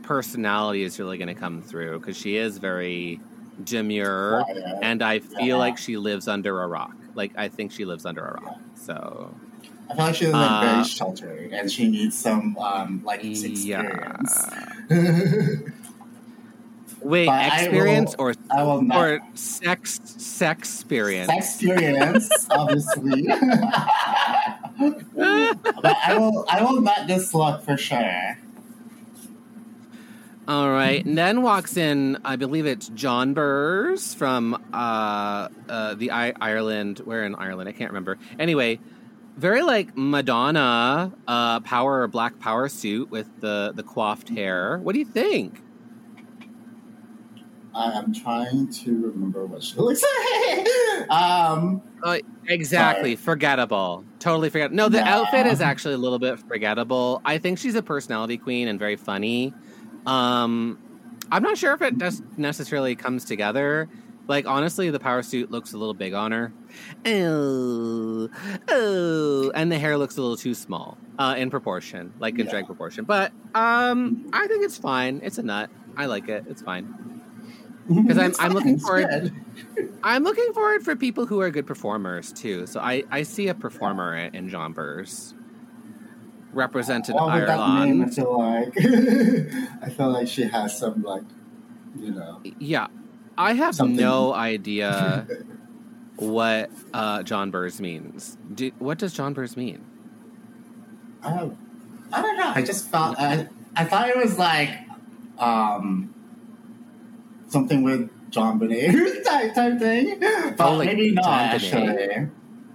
[0.03, 3.21] personality is really going to come through because she is very
[3.65, 4.45] demure,
[4.83, 6.95] and I feel like she lives under a rock.
[7.15, 8.59] Like I think she lives under a rock.
[8.75, 9.35] So
[9.91, 13.81] I feel like she's like Uh, very sheltered, and she needs some um like yeah.
[13.83, 14.51] experience.
[17.03, 18.99] Wait, But I experience will- or I will not.
[18.99, 21.29] or sex sex experience?
[21.33, 23.23] Sex experience, obviously.
[25.83, 28.39] but I will, I will not this look for sure.
[30.51, 36.33] All right, and then walks in, I believe it's Jonbers from uh, uh, the I-
[36.41, 36.99] Ireland.
[37.05, 37.69] Where in Ireland?
[37.69, 38.19] I can't remember.
[38.37, 38.81] Anyway,
[39.37, 44.79] very like Madonna, uh, power black power suit with the the coiffed hair.
[44.79, 45.63] What do you think?
[47.73, 50.67] I am trying to remember what she looks like.
[51.11, 54.05] um, Uh, exactly, forgettable.
[54.19, 54.77] Totally forgettable.
[54.77, 55.19] No, the Yeah.
[55.21, 57.23] outfit is actually a little bit forgettable.
[57.25, 59.55] I think she's a personality queen and very funny.
[60.07, 60.79] Um,
[61.31, 63.89] I'm not sure if it just necessarily comes together.
[64.29, 66.53] Like honestly, the power suit looks a little big on her.
[67.05, 68.29] Oh,
[68.69, 72.51] oh, and the hair looks a little too small uh, in proportion, like in Yeah.
[72.53, 73.05] drag proportion.
[73.05, 75.21] But um, I think it's fine.
[75.25, 75.71] It's a nut.
[75.97, 76.45] I like it.
[76.49, 76.95] It's fine.
[78.07, 79.33] 'Cause I'm- I'm looking forward-
[80.05, 82.67] I'm looking forward for people who are good performers too.
[82.69, 85.35] So I, I see a performer in, in Jonbers
[86.53, 88.77] represented Well, with that name, I feel like
[89.83, 91.23] I feel like she has some like,
[91.99, 92.41] you know.
[92.59, 92.89] Yeah,
[93.39, 95.27] I have Something- no idea
[96.17, 98.37] what uh, Jonbers means.
[98.55, 99.85] Do, what does Jonbers mean?
[101.23, 101.57] I don't,
[102.13, 102.53] I don't know.
[102.55, 104.71] I just felt I, I thought it was like
[105.39, 106.15] um
[107.49, 112.29] something with JonBenét type type thing, but Oh, maybe not John actually.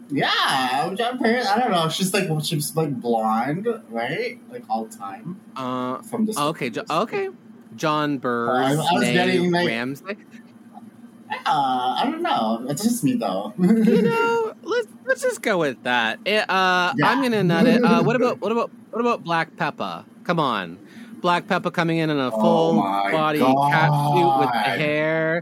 [0.10, 1.46] Yeah, JonBenét.
[1.48, 1.90] I don't know.
[1.90, 4.40] She's like she's like blonde, right?
[4.52, 6.38] Like all time Uh, from this.
[6.38, 7.30] okay, jo- okay.
[7.76, 9.68] Jonbers, I- I was getting, like-.
[9.68, 12.66] Yeah, I don't know.
[12.70, 13.54] It's just me though.
[13.58, 16.20] You know, let's let's just go with that.
[16.26, 17.10] It, uh, Yeah.
[17.10, 17.84] I'm gonna nut it.
[17.84, 20.06] Uh, what about what about what about Black Peppa?
[20.24, 20.78] Come on,
[21.22, 25.42] Black Peppa coming in in a Oh full my body cat suit with the hair.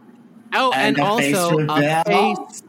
[0.55, 2.63] Oh, And and, also a face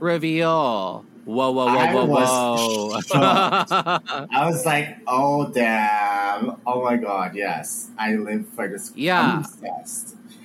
[0.00, 1.04] reveal.
[1.26, 3.18] Whoa, whoa, whoa, I whoa, was whoa!
[3.20, 6.56] I was like, oh damn!
[6.66, 8.92] Oh my god, yes, I live for this.
[8.96, 9.42] Yeah.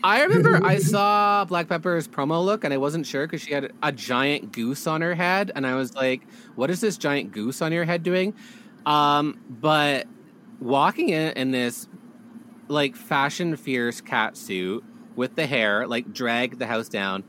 [0.04, 3.72] I remember I saw Black Peppa's promo look, and I wasn't sure because she had
[3.82, 7.62] a giant goose on her head, and I was like, "What is this giant goose
[7.62, 8.36] on your head doing?"
[8.86, 10.06] Um, but
[10.60, 11.88] walking in in this
[12.68, 14.84] like fashion fierce cat suit
[15.15, 17.24] with the hair, like drag the house down,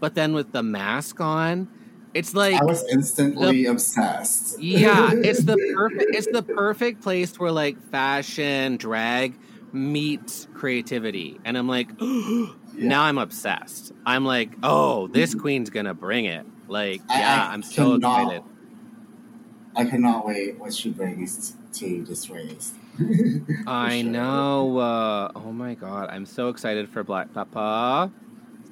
[0.00, 1.68] but then with the mask on,
[2.14, 4.58] it's like I was instantly obsessed.
[4.60, 9.38] yeah, it's the perfect it's the perfect place where like fashion, drag
[9.72, 11.38] meets creativity.
[11.44, 13.92] And I'm like, now I'm obsessed.
[14.06, 16.46] I'm like, oh, this queen's gonna bring it.
[16.68, 18.42] Like, I- yeah, I I'm so excited.
[19.76, 22.72] I cannot wait what she brings to this race.
[23.66, 24.10] I sure.
[24.10, 24.78] know.
[24.78, 28.10] Uh, oh my god, I'm so excited for Black Peppa.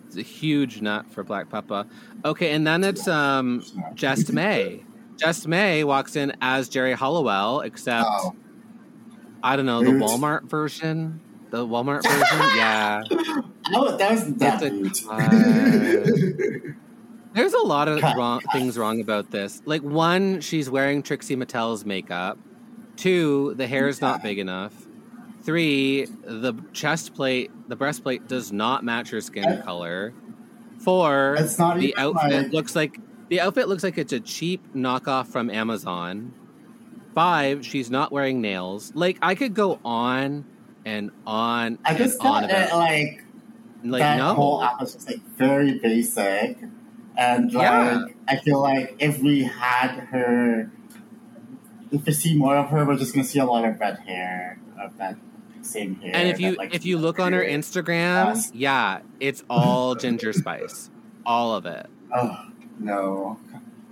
[0.07, 1.87] It's a huge nut for Black Peppa.
[2.25, 3.63] Okay, and then it's um
[3.95, 4.83] Just May.
[5.19, 8.35] Just May walks in as Geri Halliwell, except Oh,
[9.43, 9.91] I don't know the.
[9.93, 11.21] Walmart version.
[11.51, 12.21] The Walmart version,
[12.57, 13.03] yeah.
[13.73, 16.75] oh, that was that It's a boot.
[17.35, 18.53] There's a lot of Cut, wrong, cut.
[18.53, 19.61] things wrong about this.
[19.67, 22.39] Like one, she's wearing Trixie Mattel's makeup,
[22.97, 24.86] Two, the hair is not big enough.
[25.47, 30.13] Three, the chest plate, the breastplate does not match her skin color.
[30.81, 35.49] Four, the outfit like- looks like the outfit looks like it's a cheap knockoff from
[35.49, 36.35] Amazon.
[37.15, 38.93] Five, she's not wearing nails.
[38.97, 40.45] Like I could go on
[40.85, 43.25] and on I and just thought that about uh, like
[43.85, 44.35] like that no.
[44.35, 46.59] whole app was just like very basic,
[47.17, 48.05] and like Yeah.
[48.27, 50.73] I feel like if we had her,
[51.93, 54.59] if we see more of her, we're just gonna see a lot of red hair
[54.79, 55.17] of that
[55.67, 56.13] same hair.
[56.15, 58.51] And if you that, like, if you look on her Instagram, Yes.
[58.55, 60.91] yeah, it's all ginger spice,
[61.27, 61.87] all of it.
[62.15, 62.37] oh
[62.79, 63.39] no,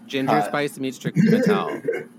[0.06, 0.46] Ginger Cut.
[0.46, 2.08] spice meets Trixie Mattel.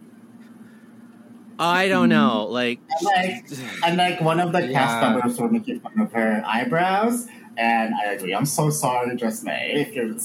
[1.57, 3.45] I don't know, like, And like,
[3.85, 8.11] and like one of the cast members were making fun of her eyebrows, and I
[8.11, 8.35] agree.
[8.35, 9.89] I'm so sorry, just May.
[9.93, 10.19] You're, like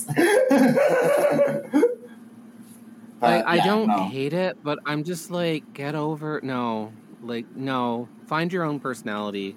[3.20, 4.08] But, I yeah, don't no.
[4.08, 9.56] hate it, but I'm just like, get over no, like no, find your own personality.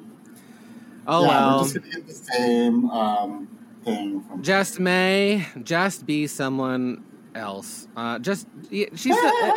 [1.05, 3.47] Oh yeah, well, we're just gonna get the same um,
[3.85, 7.05] thing from just May, just be someone
[7.35, 7.87] else.
[7.95, 8.89] Uh, just she's.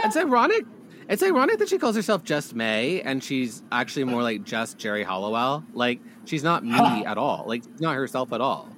[0.05, 0.67] it's ironic.
[1.09, 5.03] It's ironic that she calls herself just May, and she's actually more like just Geri
[5.03, 5.65] Halliwell.
[5.73, 6.75] Like she's not me
[7.07, 7.45] at all.
[7.47, 8.69] Like not herself at all.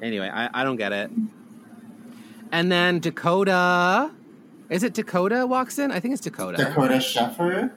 [0.00, 1.10] Anyway, I, I don't get it.
[2.52, 4.12] And then Dakota,
[4.70, 5.90] is it Dakota walks in?
[5.90, 6.58] I think it's Dakota.
[6.58, 7.72] Dakota Sheffer.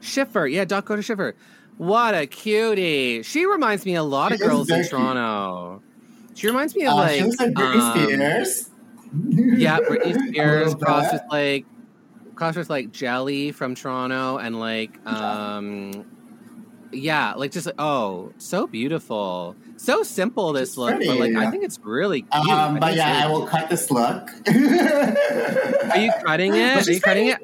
[0.00, 1.34] Schiffer, yeah, Dakota Schiffer.
[1.76, 3.22] What a cutie!
[3.22, 4.84] She reminds me a lot of She is girls in.
[4.84, 5.82] Toronto.
[6.34, 8.70] She reminds me of Uh, like she looks like Britney um, Spears.
[9.60, 11.66] Yeah, Britney Spears crossed with like
[12.34, 16.04] crossed with like Jelly from Toronto and like um
[16.92, 19.56] yeah, like just like oh, so beautiful.
[19.76, 22.48] So simple this She's look, but pretty, like I think it's really cute.
[22.48, 24.30] Um, but yeah, it's I will cut this look.
[24.48, 26.60] Are you cutting it?
[26.60, 27.40] Are you she's cutting it?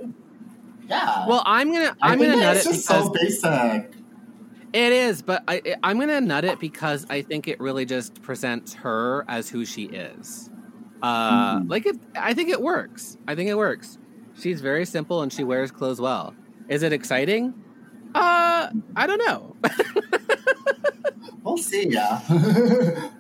[0.89, 1.27] Yeah.
[1.27, 3.95] Well, I'm gonna I I'm gonna nut it's it just because so basic.
[4.73, 8.21] It is, but I, I'm going to nut it because I think it really just
[8.23, 10.51] presents her as who she is.
[11.01, 11.71] Uh, Mhm.
[11.71, 13.17] Like, it, I think it works.
[13.29, 13.99] I think it works.
[14.37, 16.35] She's very simple and she wears clothes well.
[16.69, 17.55] Is it exciting?
[18.17, 19.55] Uh, I don't know.
[21.45, 22.21] We'll see, yeah.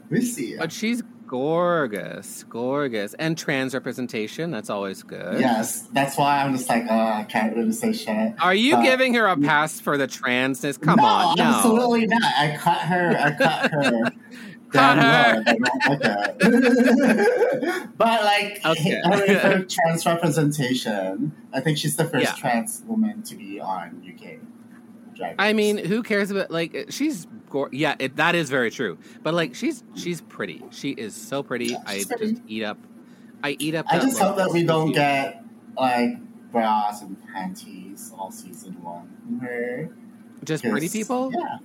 [0.10, 0.52] we see.
[0.52, 0.60] Yeah.
[0.60, 3.14] but she's gorgeous, gorgeous.
[3.14, 5.40] And trans representation, that's always good.
[5.40, 8.34] Yes, that's why I'm just like, oh, I can't really say shit.
[8.40, 10.80] Are you But- giving her a pass for the transness?
[10.80, 11.44] Come no, on, no.
[11.44, 12.22] absolutely not.
[12.22, 13.16] I cut her.
[13.18, 14.10] I cut her.
[14.70, 15.44] Cut her.
[15.46, 15.46] look,
[15.86, 17.88] I don't like it.
[17.96, 19.00] but like, Okay.
[19.04, 22.34] I mean, for trans representation, I think she's the first Yeah.
[22.34, 24.38] trans woman to be on UK.
[25.16, 28.98] Drag I mean, who cares about like she's gor- yeah, it, that is very true.
[29.22, 30.62] But like she's she's pretty.
[30.72, 31.76] She is so pretty.
[31.86, 32.78] I she's just eat up.
[33.44, 33.86] I eat up.
[33.88, 35.44] I just hope that we don't get
[35.78, 36.18] like
[36.50, 38.76] bras and panties all season
[39.40, 39.88] her.
[40.44, 41.32] just pretty people.
[41.32, 41.58] Yeah.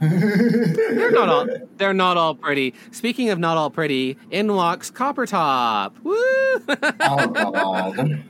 [0.00, 1.46] They're not all.
[1.78, 2.74] They're not all pretty.
[2.90, 5.96] Speaking of not all pretty, in walks Copper Topp.
[6.02, 6.14] Woo!
[6.14, 8.24] oh god.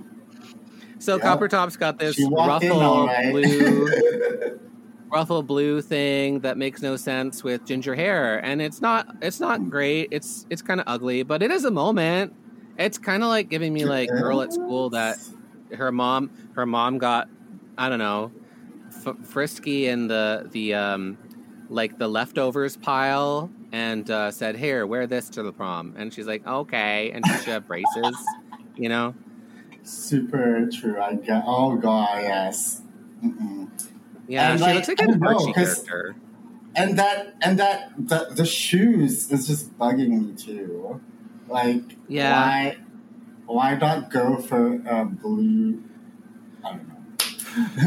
[1.00, 1.22] so Yeah.
[1.22, 3.32] Copper Topp's got this ruffle right.
[3.32, 4.60] blue,
[5.12, 9.06] ruffle blue thing that makes no sense with ginger hair, and it's not.
[9.22, 10.08] It's not great.
[10.10, 12.32] It's it's kind of ugly, but it is a moment.
[12.78, 15.18] It's kind of like giving me like girl at school that
[15.72, 17.28] her mom her mom got
[17.76, 18.32] I don't know
[19.04, 21.18] f- frisky in the the um
[21.68, 26.26] like the leftovers pile and uh, said here wear this to the prom and she's
[26.26, 28.16] like okay and she should have braces
[28.76, 29.14] you know
[29.82, 31.00] Super true.
[31.00, 31.42] I get.
[31.46, 32.82] Oh god, yes.
[33.24, 33.70] Mm-mm.
[34.30, 36.14] Yeah And, she like, looks like don't know, character
[36.76, 41.00] And that and that the the shoes is just bugging me too.
[41.48, 42.32] Like, Yeah.
[42.32, 42.76] why
[43.46, 45.82] why not go for a blue?
[46.64, 46.94] I don't know.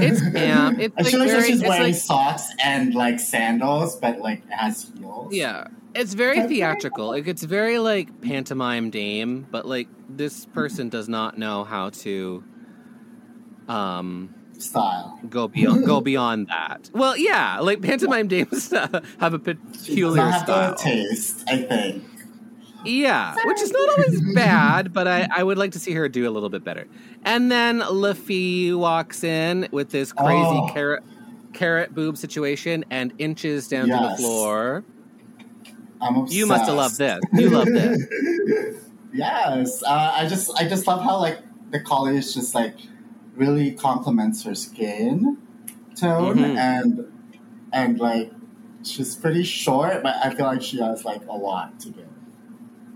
[0.06, 0.80] It's camp.
[0.84, 5.34] It's, like, very- she's it's wearing like- socks and like sandals, but like has heels.
[5.34, 11.08] yeah it's very theatrical like it's very like pantomime dame but like this person does
[11.08, 12.44] not know how to
[13.68, 15.20] um style.
[15.30, 16.90] go beyond go beyond that.
[16.94, 18.72] Well, yeah, like pantomime dames
[19.20, 20.76] have a peculiar have style.
[20.76, 21.44] taste.
[21.48, 22.04] I think.
[22.86, 26.28] Yeah, which is not always bad, but I, I would like to see her do
[26.28, 26.86] a little bit better.
[27.24, 30.70] And then Le Fil walks in with this crazy Oh.
[30.74, 31.04] carrot
[31.54, 34.84] carrot boob situation and inches down to the floor.
[36.02, 36.36] I'm obsessed.
[36.38, 37.22] You must have loved this.
[37.32, 38.76] You loved this.
[39.14, 41.40] yes, uh, I just I just love how like
[41.72, 42.76] the college just like
[43.36, 45.38] really complements her skin
[45.96, 46.58] tone Mhm.
[46.58, 47.06] and
[47.72, 48.32] and like
[48.84, 52.06] she's pretty short, but I feel like she has like a lot to give.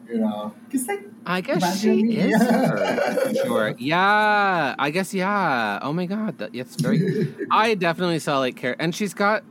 [0.09, 2.17] You know, it's like I guess she me.
[2.17, 2.41] is.
[2.41, 3.75] her, Sure.
[3.77, 4.75] Yeah.
[4.79, 5.79] I guess yeah.
[5.81, 6.37] Oh my god.
[6.37, 7.33] That, it's very.
[7.51, 9.43] I definitely saw like care, and she's got.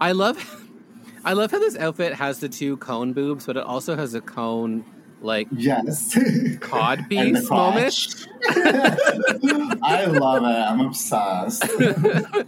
[0.00, 0.60] I love.
[1.24, 4.20] I love how this outfit has the two cone boobs, but it also has a
[4.20, 4.84] cone
[5.24, 6.16] like yes,
[6.60, 8.26] cod piece moment.
[9.82, 10.46] I love it.
[10.46, 11.64] I'm obsessed.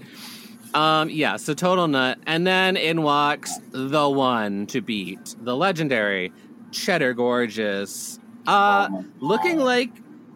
[0.74, 2.18] Um, yeah, so total nut.
[2.26, 6.32] And then in walks the one to beat, the legendary
[6.70, 8.18] Cheddar Gorgeous.
[8.46, 9.88] Uh Oh looking like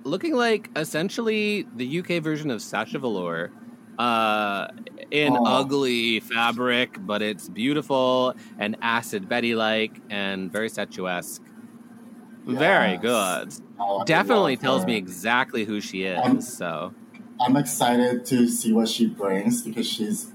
[0.05, 3.51] looking like essentially the UK version of Sasha Velour.
[3.99, 4.69] Uh
[5.11, 5.45] in Oh.
[5.45, 11.43] ugly fabric, but it's beautiful and acid Betty like and very statuesque.
[12.47, 13.01] Very Yes.
[13.01, 13.55] good.
[13.79, 14.89] Oh, Definitely tells her.
[14.89, 16.19] me exactly who she is.
[16.23, 16.93] Um, so
[17.41, 20.33] I'm excited to see what she brings because she's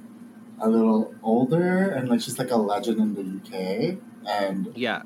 [0.59, 3.97] a little older and like she's like a legend in the UK
[4.27, 5.01] and yeah.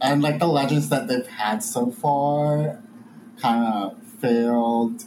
[0.00, 2.78] and like the legends that they've had so far
[3.40, 5.04] kind of failed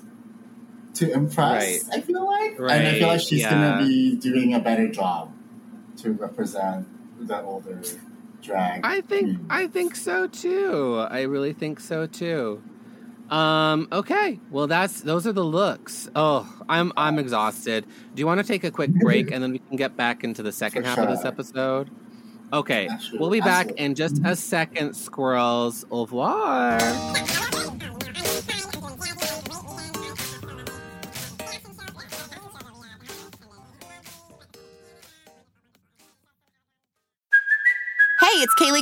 [0.96, 1.90] to impress.
[1.90, 3.52] I feel like, and I feel like she's yeah.
[3.52, 5.34] gonna be doing a better job
[5.98, 6.88] to represent
[7.28, 7.82] the older
[8.42, 8.82] drag.
[8.84, 9.46] I think queen.
[9.50, 11.06] I think so too.
[11.10, 12.62] I really think so too.
[13.30, 14.40] Um, okay.
[14.50, 16.10] Well, that's those are the looks.
[16.16, 17.86] Oh, I'm I'm exhausted.
[18.14, 20.44] Do you want to take a quick break and then we can get back into
[20.44, 21.90] the second For half of this episode?
[22.54, 22.88] Okay.
[22.90, 23.20] Absolutely.
[23.20, 23.86] We'll be back Absolutely.
[23.86, 25.86] in just a second, squirrels.
[25.90, 26.80] Au revoir.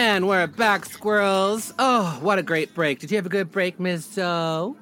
[0.00, 1.74] And we're back, squirrels.
[1.76, 3.00] Oh, what a great break.
[3.00, 4.04] Did you have a good break, Ms.
[4.04, 4.76] Zoe?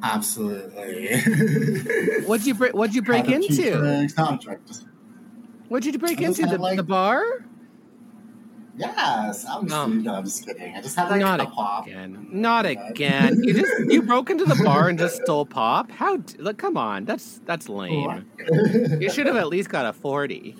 [0.00, 1.16] Absolutely.
[2.26, 3.78] What'd you break what'd you break Had a few into?
[3.80, 4.16] drinks.
[4.16, 4.64] No, I'm drunk.
[4.64, 4.86] Just-
[5.66, 6.42] What'd you break into?
[6.46, 7.24] The, like- the bar?
[8.76, 9.86] Yes, I'm just, oh.
[9.86, 9.94] No.
[10.12, 10.72] no, I'm just kidding.
[10.76, 11.88] I just had like Not a pop.
[11.88, 12.28] again.
[12.30, 13.42] Not again.
[13.42, 15.90] You just you broke into the bar and just stole pop.
[15.90, 16.18] How?
[16.38, 17.06] Look, come on.
[17.06, 18.30] That's that's lame.
[19.00, 20.54] You should have at least got a forty.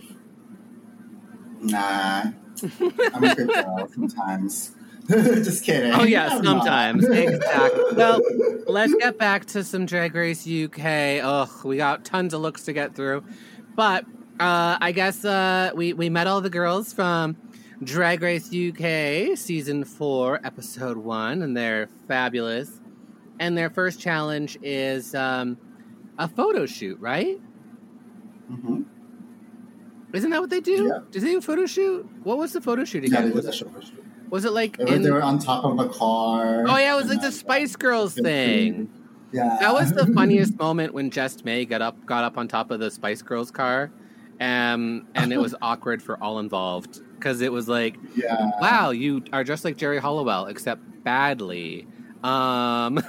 [1.61, 2.25] Nah,
[3.15, 4.73] I'm a good girl sometimes.
[5.09, 5.93] just kidding.
[5.93, 6.59] Oh yeah, I'm not.
[6.65, 7.83] sometimes exactly.
[7.97, 8.21] Well,
[8.69, 11.21] let's get back to some Drag Race UK.
[11.23, 13.25] Ugh, we got tons of looks to get through,
[13.75, 14.05] but
[14.39, 17.37] uh, I guess uh, we we met all the girls from
[17.83, 22.71] Drag Race UK season four, episode one, and they're fabulous.
[23.41, 25.59] And their first challenge is um,
[26.17, 27.41] a photo shoot, right?
[28.51, 28.85] Mhm.
[30.13, 30.85] Isn't that what they do?
[30.89, 30.99] Yeah.
[31.11, 32.07] Did they do a photo shoot?
[32.23, 33.23] What was the photo shoot Yeah, again?
[33.31, 33.95] they did was, a for sure.
[34.31, 35.03] was it like They were, in?
[35.03, 36.65] they were on top of a car.
[36.69, 38.91] Oh yeah, it was like the Spice Girls thing.
[39.33, 42.71] Yeah, That was the funniest moment when Just May got up got up on top
[42.71, 43.91] of the Spice Girls car,
[44.41, 49.23] um, and it was awkward for all involved because it was like, Yeah, wow, you
[49.33, 51.87] are just like Geri Halliwell except badly.
[52.23, 53.03] Um,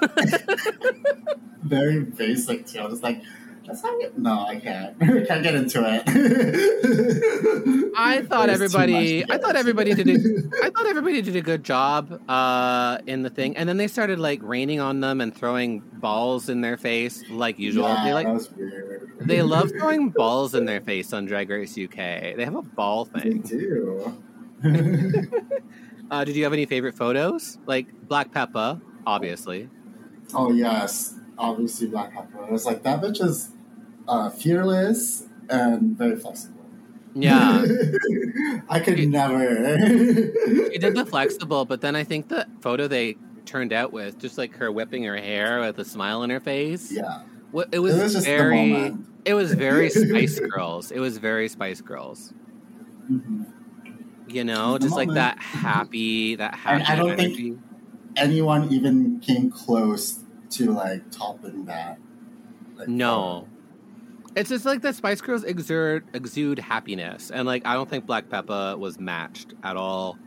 [1.64, 2.80] very basic too.
[2.80, 3.22] I was like,
[3.66, 3.98] that's how.
[4.18, 4.96] No, I can't.
[5.02, 6.04] I can't get into it.
[7.98, 10.14] I thought everybody, I thought everybody did, a,
[10.64, 14.20] I thought everybody did a good job uh, in the thing, and then they started
[14.20, 17.88] like raining on them and throwing balls in their face like usual.
[17.88, 19.12] Yeah, they like that was weird.
[19.22, 21.96] they love throwing balls in their face on Drag Race UK.
[22.36, 23.42] They have a ball They thing.
[23.42, 24.18] do.
[26.12, 27.58] Uh, did you have any favorite photos?
[27.66, 29.70] Like Black Peppa, obviously.
[30.34, 32.46] oh yes, obviously Black Peppa.
[32.48, 33.50] I was like, that bitch is
[34.08, 36.60] uh, fearless and very flexible.
[37.16, 37.64] Yeah,
[38.70, 39.68] I could It- never.
[40.72, 44.38] she did the flexible, but then I think the photo they turned out with, just
[44.38, 47.80] like her whipping her hair with a smile on her face, yeah, it was, it
[47.80, 48.94] was just very,
[49.26, 50.90] it was very Spice Girls.
[50.92, 52.34] It was very Spice Girls.
[53.12, 53.46] Mhm.
[54.28, 57.60] You know, It was the just like that happy, that happy I don't think-
[58.16, 60.23] Anyone even came close
[60.54, 62.00] to like top topping that?
[62.76, 63.48] Like, No.
[64.36, 68.30] It's just like the Spice Girls exude exude happiness, and like I don't think Black
[68.30, 70.18] Peppa was matched at all.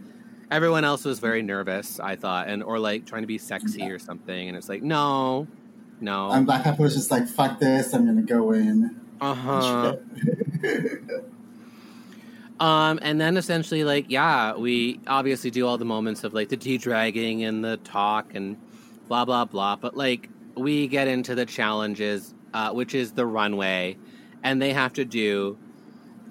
[0.48, 3.98] Everyone else was very nervous, I thought, and or like trying to be sexy or
[3.98, 5.48] something, and it's like no,
[6.00, 7.92] no, And Black Peppa was just like, "Fuck this!
[7.94, 9.96] I'm gonna go in." uh huh.
[12.58, 16.56] Um, and then essentially, like, yeah, we obviously do all the moments of like the
[16.56, 18.56] tea dragging and the talk and
[19.08, 19.76] blah blah blah.
[19.76, 23.98] But like, we get into the challenges, uh, which is the runway,
[24.42, 25.58] and they have to do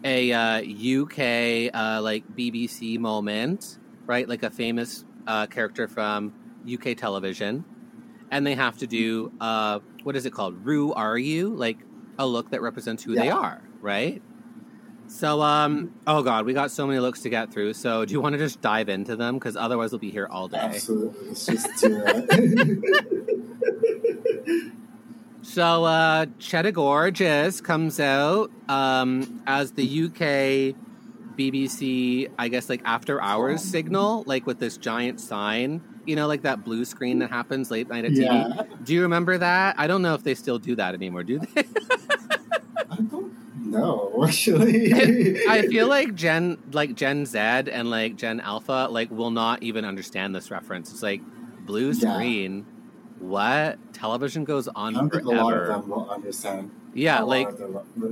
[0.03, 4.27] a uh, UK uh, like BBC moment, right?
[4.27, 6.33] Like a famous uh, character from
[6.71, 7.65] UK television,
[8.31, 10.65] and they have to do uh, what is it called?
[10.65, 11.49] Rue are you?
[11.49, 11.77] Like
[12.17, 14.21] a look that represents who they are, right?
[15.07, 17.73] So, um, oh god, we got so many looks to get through.
[17.73, 19.35] So, do you want to just dive into them?
[19.35, 20.57] Because otherwise, we'll be here all day.
[20.57, 21.27] Absolutely.
[21.27, 23.11] Let's just it.
[25.41, 30.75] So, uh, Cheddar Gorgeous comes out um, as the UK
[31.37, 36.41] BBC, I guess, like after hours signal, like with this giant sign, you know, like
[36.41, 38.47] that blue screen that happens late night at Yeah.
[38.47, 38.85] TV.
[38.85, 39.75] Do you remember that?
[39.77, 41.63] I don't know if they still do that anymore, do they?
[43.75, 44.93] I know, actually.
[45.47, 49.85] I feel like Gen, like Gen Z and like Gen Alpha, like will not even
[49.85, 50.91] understand this reference.
[50.91, 51.21] It's like
[51.59, 52.13] blue Yeah.
[52.13, 52.65] screen.
[53.17, 56.71] What television goes I on don't think a lot of them will understand.
[56.93, 57.47] Yeah, a like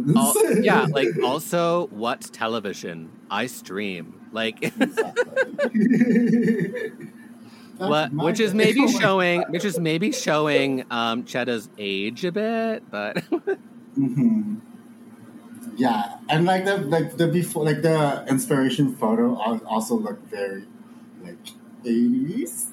[0.61, 3.17] yeah, like also what's television?
[3.29, 4.21] I stream.
[4.31, 4.73] Like
[7.77, 12.83] what which is maybe Oh showing which is maybe showing um Cheddar's age a bit,
[12.89, 13.23] but
[13.97, 14.61] Mhm.
[15.75, 20.65] Yeah, and like the like the before like the inspiration photo also looked very
[21.23, 21.37] like
[21.85, 22.67] eighties.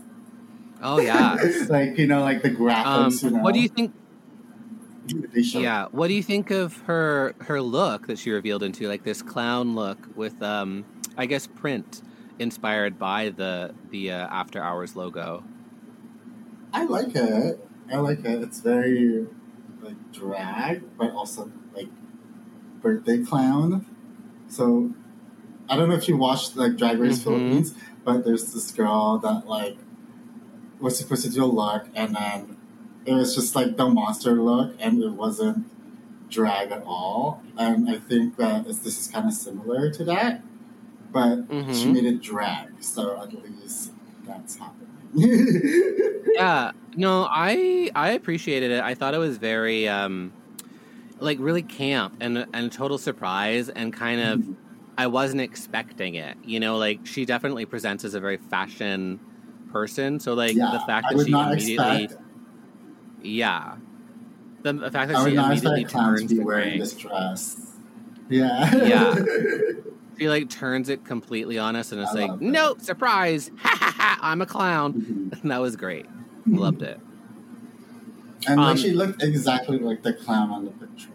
[0.82, 1.36] oh yeah.
[1.68, 3.22] like you know, like the Um graphics.
[3.22, 3.92] you know, what do you think
[5.52, 9.22] yeah, what do you think of her her look that she revealed into like this
[9.22, 10.84] clown look with um
[11.16, 12.02] I guess print
[12.38, 15.44] inspired by the the uh, after hours logo.
[16.72, 17.66] I like it.
[17.92, 18.42] I like it.
[18.42, 19.26] It's very
[19.82, 21.50] like drag, but also
[22.82, 23.86] birthday clown.
[24.48, 24.92] So
[25.68, 27.24] I don't know if you watched like Drag Race Mhm.
[27.24, 27.74] Philippines,
[28.04, 29.76] but there's this girl that like
[30.80, 32.56] was supposed to do a look, and then
[33.04, 35.66] it was just like the monster look, and it wasn't
[36.30, 37.42] drag at all.
[37.58, 40.42] And I think that this is kind of similar to that,
[41.12, 41.92] but she Mhm.
[41.92, 43.92] made it drag, so at least
[44.26, 44.86] that's happening.
[46.34, 50.32] yeah no i i appreciated it i thought it was very um
[51.20, 54.42] like really camp and and total surprise and kind of
[54.98, 59.20] i wasn't expecting it you know like she definitely presents as a very fashion
[59.72, 62.22] person so like yeah, the fact that she not immediately expect.
[63.22, 63.76] yeah
[64.62, 67.76] the, the fact that I she immediately turns to be wearing this dress.
[68.28, 68.74] Yeah.
[68.84, 69.14] Yeah.
[70.18, 73.94] she like turns it completely on us and it's I like nope surprise ha ha
[73.96, 75.40] ha i'm a clown Mhm.
[75.42, 76.06] and that was great
[76.46, 77.00] loved it
[78.46, 81.10] and Um, like she looked exactly like the clown on the picture.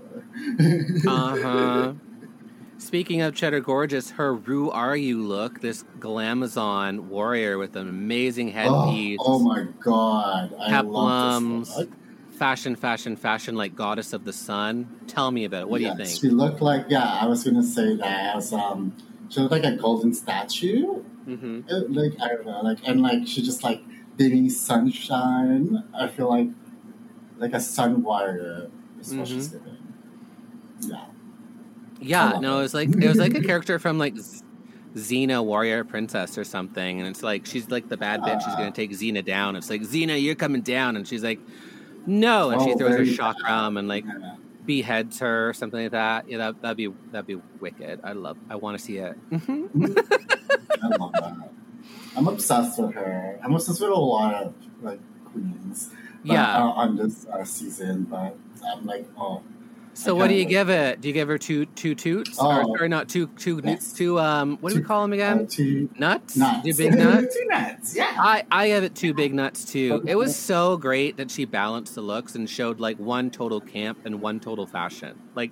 [1.07, 1.93] Uh huh.
[2.78, 8.49] Speaking of Cheddar Gorgeous, her Rue Are You look, this glamazon warrior with an amazing
[8.49, 10.53] oh, headpiece, oh my god.
[10.59, 11.89] I love peplums, this look.
[12.38, 14.89] fashion, fashion, fashion, like goddess of the sun.
[15.07, 15.69] Tell me about it.
[15.69, 16.09] What do you think?
[16.09, 18.93] She looked like yeah, I was gonna say that as um
[19.30, 21.01] she looked like a golden statue.
[21.26, 23.82] hmm It, like I don't know, like and like she just like
[24.17, 25.84] beaming sunshine.
[25.97, 26.49] I feel like
[27.45, 28.69] like a sun warrior
[28.99, 29.65] is what she's Mm-hmm.
[29.65, 29.77] giving.
[30.81, 31.05] Yeah.
[32.01, 32.59] Yeah, no, it.
[32.59, 34.41] it was like it was like a character from like Z-
[34.95, 38.41] Xena, warrior princess, or something, and it's like she's like the bad bitch.
[38.41, 38.57] She's Ah.
[38.57, 39.55] gonna take Xena down.
[39.55, 41.39] It's like Xena, you're coming down, and she's like,
[42.05, 44.35] no, and she Oh, throws her very chakram and like Yeah.
[44.65, 46.29] beheads her or something like that.
[46.29, 48.01] Yeah, that that'd be that'd be wicked.
[48.03, 48.37] I love.
[48.49, 49.15] I want to see it.
[49.31, 51.49] I love that.
[52.17, 53.39] I'm obsessed with her.
[53.43, 55.89] I'm obsessed with a lot of like queens.
[56.26, 56.57] But, Yeah.
[56.63, 58.36] uh, on this uh, season, but
[58.67, 59.41] I'm like, oh,
[59.93, 60.99] So I what do you give it?
[61.01, 62.71] Do you give her two two toots Oh.
[62.73, 63.93] or, or not two two Yes.
[63.93, 65.47] two um what do we call them uh, again?
[65.47, 66.36] two nuts?
[66.36, 66.63] nuts.
[66.65, 67.34] Two big nuts.
[67.36, 67.95] two nuts.
[67.95, 68.13] Yeah.
[68.17, 70.03] I I give it two big nuts too.
[70.05, 73.99] It was so great that she balanced the looks and showed like one total camp
[74.05, 75.17] and one total fashion.
[75.34, 75.51] Like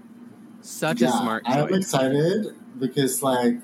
[0.62, 2.48] such a yeah, smart I'm excited
[2.80, 3.56] because like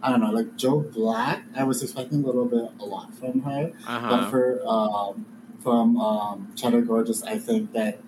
[0.00, 1.42] I don't know, like Joe Black.
[1.56, 4.30] I was expecting a little bit a lot from her, but Uh-huh.
[4.30, 5.26] for um,
[5.62, 8.00] from um, Cheddar Gorgeous, I think that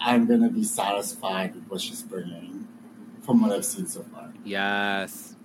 [0.00, 2.68] I'm gonna be satisfied with what she's bringing
[3.22, 4.32] from what I've seen so far.
[4.44, 5.36] Yes.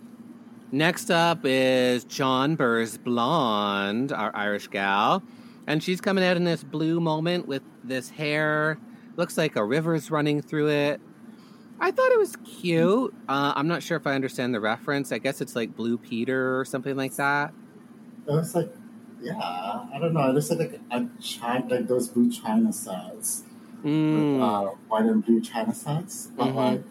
[0.71, 5.23] Next up is Jonbers Blonde, our Irish gal.
[5.65, 8.77] And she's coming out in this blue moment with this hair.
[9.15, 11.01] Looks like a river's running through it.
[11.79, 13.13] I thought it was cute.
[13.27, 15.11] Uh, I'm not sure if I understand the reference.
[15.11, 17.53] I guess it's like Blue Peter or something like that.
[18.27, 18.71] It was like,
[19.21, 20.29] yeah, I don't know.
[20.29, 23.43] It looks like a China, like those blue China sets,
[23.83, 24.41] Mm.
[24.41, 26.27] uh, white and blue China sets.
[26.37, 26.55] But Mhm.
[26.55, 26.83] like,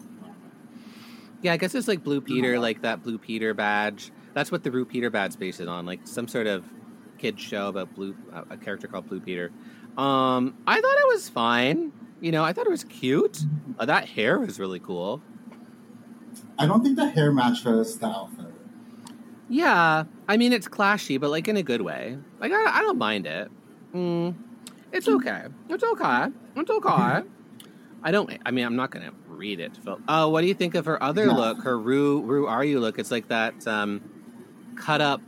[1.41, 4.11] Yeah, I guess it's like Blue Peter, like that Blue Peter badge.
[4.33, 6.65] That's what the Blue Peter badge based it on, like some sort of
[7.17, 9.49] kid show about blue uh, a character called Blue Peter.
[9.97, 11.93] Um, I thought it was fine.
[12.19, 13.45] You know, I thought it was cute.
[13.77, 15.21] Uh, that hair was really cool.
[16.57, 18.48] I don't think the hair matches the outfit.
[19.49, 22.17] Yeah, I mean it's clashy, but like in a good way.
[22.39, 23.49] Like I, I don't mind it.
[23.93, 24.35] Mm,
[24.91, 25.43] it's okay.
[25.69, 26.27] It's okay.
[26.55, 27.21] It's okay.
[28.03, 28.31] I don't.
[28.45, 29.77] I mean, I'm not gonna read it.
[29.83, 29.99] Phil.
[30.07, 31.33] Oh, what do you think of her other No.
[31.35, 31.63] look?
[31.63, 32.97] Her Rue Rue Are You look?
[32.99, 34.01] It's like that um,
[34.77, 35.21] cut up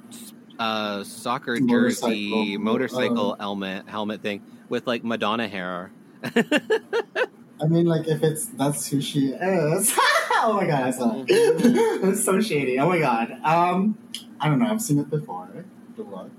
[0.59, 2.59] uh, soccer jersey Motorcycle.
[2.59, 3.43] motorcycle Uh.
[3.43, 5.91] helmet helmet thing with like Madonna hair.
[6.23, 9.97] I mean, like if it's that's who she is.
[10.47, 11.25] oh my god, I saw it.
[11.29, 12.79] It's so shady.
[12.79, 13.37] Oh my god.
[13.43, 13.97] Um,
[14.39, 14.67] I don't know.
[14.67, 15.65] I've seen it before.
[15.95, 16.29] The look.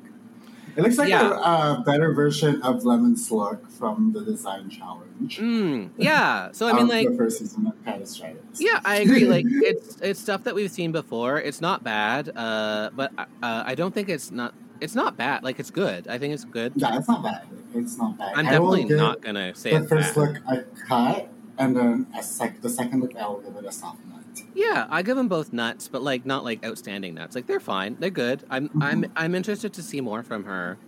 [0.75, 1.31] It looks like Yeah.
[1.31, 5.39] a, a better version of Lemon's look from the design challenge.
[5.39, 6.51] Mm, yeah.
[6.53, 8.21] So I mean, of like, the first season of Paris
[8.59, 9.27] Yeah, I agree.
[9.27, 11.39] Like it's it's stuff that we've seen before.
[11.39, 14.55] It's not bad, uh, but uh, I don't think it's not.
[14.81, 15.45] It's not bad.
[15.45, 16.09] Like it's good.
[16.09, 16.73] I think it's good.
[16.75, 17.47] Yeah, it's not bad.
[17.75, 18.33] It's not bad.
[18.35, 20.33] I'm I definitely not gonna say the it's first bad.
[20.33, 21.29] look I cut,
[21.59, 24.21] and then a sec- the second look I'll give it a soft nut.
[24.55, 27.35] Yeah, I give them both nuts, but like not like outstanding nuts.
[27.35, 27.97] Like they're fine.
[27.99, 28.45] They're good.
[28.51, 28.83] I'm Mm-hmm.
[28.83, 30.79] I'm I'm interested to see more from her.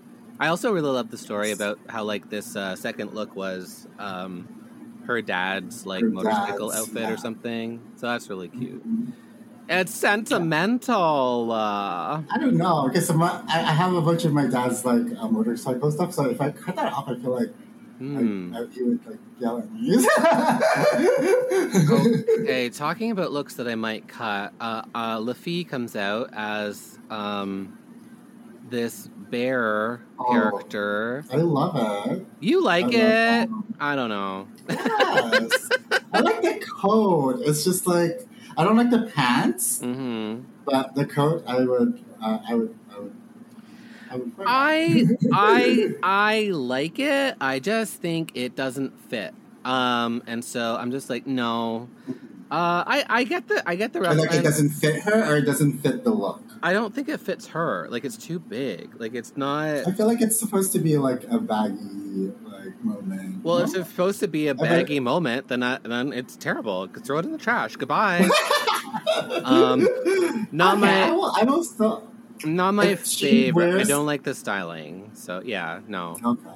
[0.41, 4.49] I also really love the story about how like this uh, second look was um,
[5.07, 7.13] her dad's like Her motorcycle dad's, outfit yeah.
[7.13, 7.81] or something.
[7.97, 8.83] So that's really cute.
[9.69, 11.53] It's sentimental.
[11.53, 15.07] Uh, I don't know because my, I, I have a bunch of my dad's like
[15.19, 16.13] uh, motorcycle stuff.
[16.13, 17.51] So if I cut that off, I feel like
[18.13, 18.55] hmm.
[18.55, 20.07] I, I, he would like yell at me.
[22.41, 26.99] Okay, talking about looks that I might cut, uh, uh, Le Fil comes out as
[27.11, 27.75] um,
[28.69, 30.33] this bear Oh.
[30.33, 31.25] character.
[31.31, 31.77] I love
[32.11, 32.27] it.
[32.41, 33.51] You like I love it?
[33.81, 34.49] I don't know.
[34.69, 35.69] Yes,
[36.13, 37.41] I like the coat.
[37.45, 38.21] It's just like
[38.57, 42.99] I don't like the pants, hmm but the coat I would, uh, I would, I
[43.01, 43.15] would,
[44.15, 44.39] I would.
[44.39, 44.53] wear that.
[44.53, 47.37] I I I like it.
[47.41, 49.35] I just think it doesn't fit.
[49.65, 51.89] Um, and so I'm just like, no.
[52.51, 55.37] Uh, I I get the I get the I like it doesn't fit her or
[55.39, 56.43] it doesn't fit the look.
[56.63, 57.89] I don't think it fits her.
[57.91, 59.01] Like it's too big.
[59.01, 59.87] Like it's not.
[59.87, 63.43] I feel like it's supposed to be like a baggy like moment.
[63.43, 63.65] Well, no?
[63.65, 66.87] if it's supposed to be a baggy moment, then I, then it's terrible.
[66.87, 67.77] Throw it in the trash.
[67.77, 68.21] Goodbye.
[69.45, 69.81] um,
[70.53, 72.14] not Okay, I my will, I will still.
[72.45, 73.81] Not my if favorite.
[73.81, 75.13] I don't like the styling.
[75.15, 76.17] So yeah, no.
[76.25, 76.51] Okay.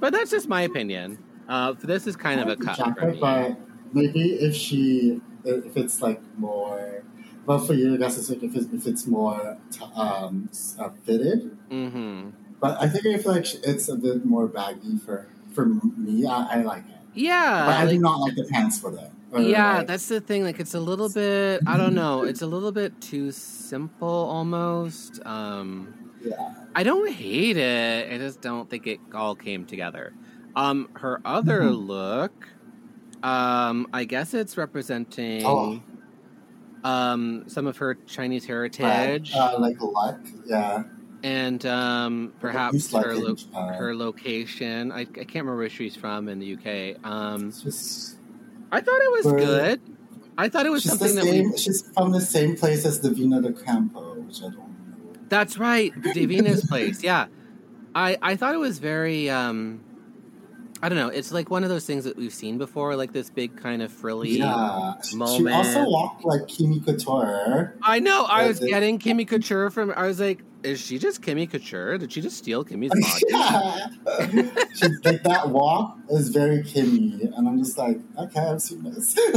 [0.00, 1.18] But that's just my opinion.
[1.48, 3.18] Uh, this is kind I of a like cut for me.
[3.20, 3.58] But
[3.92, 7.02] maybe if she, if it's like more,
[7.46, 10.90] well, for you, I guess it's like if it's, if it's more t- um, uh,
[11.04, 11.56] fitted.
[11.70, 16.26] hmm But I think I feel like it's a bit more baggy for for me.
[16.26, 19.10] I, I like it, Yeah, but I do not like the pants for it.
[19.36, 20.42] Yeah, like- that's the thing.
[20.44, 21.60] Like, it's a little bit.
[21.66, 22.22] I don't know.
[22.22, 25.20] It's a little bit too simple, almost.
[25.26, 26.54] Um, yeah.
[26.74, 28.12] I don't hate it.
[28.12, 30.14] I just don't think it all came together.
[30.56, 31.74] Um, her other Mm-hmm.
[31.86, 32.48] look,
[33.22, 35.80] um, I guess it's representing Oh.
[36.84, 40.84] um some of her Chinese heritage Uh, like luck, yeah.
[41.24, 44.90] and um perhaps like her lo- uh, her location.
[44.92, 46.96] I, I can't remember where she's from in the UK.
[47.04, 48.17] Um, It's just
[48.70, 49.80] I thought it was Where- good.
[50.36, 51.50] I thought it was something that same.
[51.50, 51.58] we.
[51.58, 55.12] She's from the same place as Davina de Campo, which I don't know.
[55.28, 57.02] That's right, Davina's place.
[57.02, 57.26] Yeah,
[57.94, 59.28] I I thought it was very.
[59.30, 59.80] um
[60.80, 61.08] I don't know.
[61.08, 63.90] It's like one of those things that we've seen before, like this big kind of
[63.90, 64.38] frilly.
[64.38, 67.74] Yeah, she, she also walked like Kimmy Couture.
[67.82, 68.24] I know.
[68.24, 69.92] I was getting Kimmy Couture from.
[69.96, 71.98] I was like, is she just Kimmy Couture?
[71.98, 73.24] Did she just steal Kimmy's body?
[74.36, 79.14] yeah, like that walk is very Kimmy, and I'm just like, okay, I've seen this.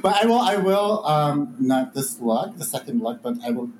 [0.00, 3.70] but I will, I will, um, not this look, the second look, but I will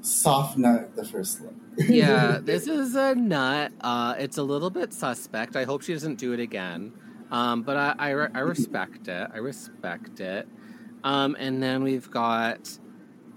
[0.00, 1.54] soft nut the first look.
[1.76, 3.72] yeah, this is a nut.
[3.80, 5.56] Uh, it's a little bit suspect.
[5.56, 6.92] I hope she doesn't do it again.
[7.30, 9.30] Um, but I, I, re- I respect it.
[9.32, 10.48] I respect it.
[11.02, 12.78] Um, and then we've got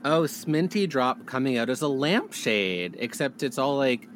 [0.06, 4.08] oh, Sminty drop coming out as a lampshade, except it's all like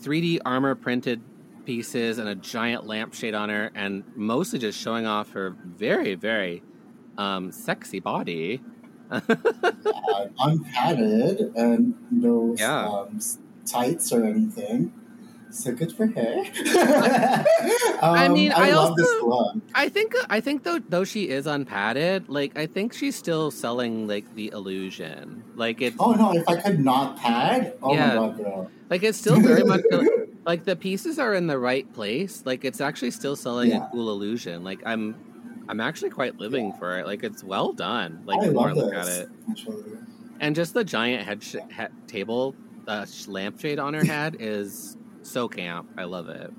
[0.00, 1.22] 3D armor printed
[1.64, 6.62] pieces and a giant lampshade on her, and mostly just showing off her very, very
[7.18, 8.60] um, sexy body.
[9.10, 9.20] uh,
[10.40, 12.86] unpadded and no Yeah.
[12.88, 13.20] um,
[13.66, 14.92] tights or anything.
[15.54, 16.44] So good for her.
[18.02, 19.60] I Um, mean, I, I love this also-.
[19.74, 24.06] I think I think though though she is unpadded, like I think she's still selling
[24.08, 25.44] like the illusion.
[25.54, 25.94] Like it.
[25.98, 26.32] Oh no!
[26.32, 28.08] If I could not pad, oh Yeah.
[28.08, 28.70] my god, girl.
[28.90, 29.82] like it's still very much
[30.44, 32.42] like the pieces are in the right place.
[32.44, 33.86] Like it's actually still selling Yeah.
[33.86, 34.64] a cool illusion.
[34.64, 35.14] Like I'm
[35.68, 36.78] I'm actually quite living Yeah.
[36.78, 37.06] for it.
[37.06, 38.22] Like it's well done.
[38.26, 39.84] Like I the more I look at it, Actually.
[40.40, 41.56] and just the giant head, sh-
[42.08, 42.54] table
[42.88, 44.96] uh, sh- lampshade on her head is
[45.26, 45.90] so camp.
[45.96, 46.52] I love it.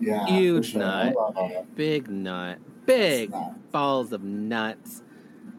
[0.00, 0.80] Yeah, Huge sure.
[0.80, 1.74] Nut.
[1.74, 3.32] Big nut, big
[3.70, 5.02] balls of nuts,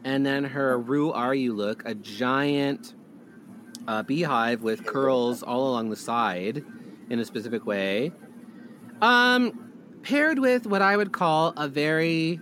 [0.04, 2.94] and then her "Rue Are You" look, a giant
[3.88, 6.64] uh, beehive with curls all along the side
[7.10, 8.12] in a specific way.
[9.00, 9.72] Um,
[10.02, 12.40] paired with what I would call a very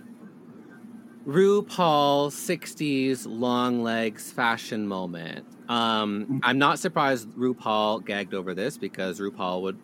[1.25, 5.45] RuPaul 60s long legs fashion moment.
[5.69, 9.79] Um, I'm not surprised RuPaul gagged over this because RuPaul would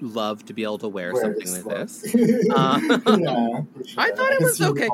[0.00, 2.14] love to be able to wear Wear something this like this.
[2.50, 2.80] Uh,
[3.18, 4.00] yeah, sure.
[4.02, 4.88] I thought it was okay.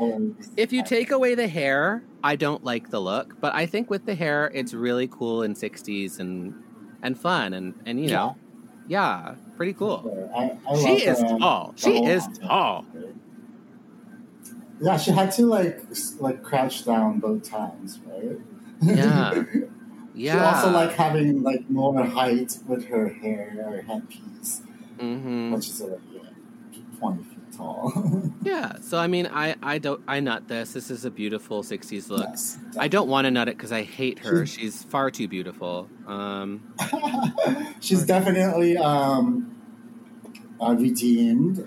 [0.56, 4.04] If you take away the hair, I don't like the look, but I think with
[4.04, 6.54] the hair, it's really cool in 60s and
[7.02, 8.36] and fun and and you know,
[8.88, 10.02] yeah, pretty cool.
[10.02, 10.30] Sure.
[10.36, 11.72] I, I She is the- tall.
[11.76, 12.84] She is tall.
[14.80, 15.80] Yeah, she had to like
[16.18, 18.38] like crouch down both times, right?
[18.82, 19.44] Yeah.
[20.16, 20.72] She also Yeah.
[20.72, 24.62] like having like more height with her hair or headpiece,
[24.98, 27.92] hmm which is already like twenty feet tall.
[28.42, 28.78] Yeah.
[28.80, 30.72] So I mean, I I don't I nut this.
[30.72, 32.28] This is a beautiful 60s look.
[32.28, 34.46] Yes, I don't want to nut it because I hate her.
[34.46, 35.90] She's far too beautiful.
[36.06, 36.62] Um,
[37.80, 39.50] She's definitely um,
[40.60, 41.58] uh, redeemed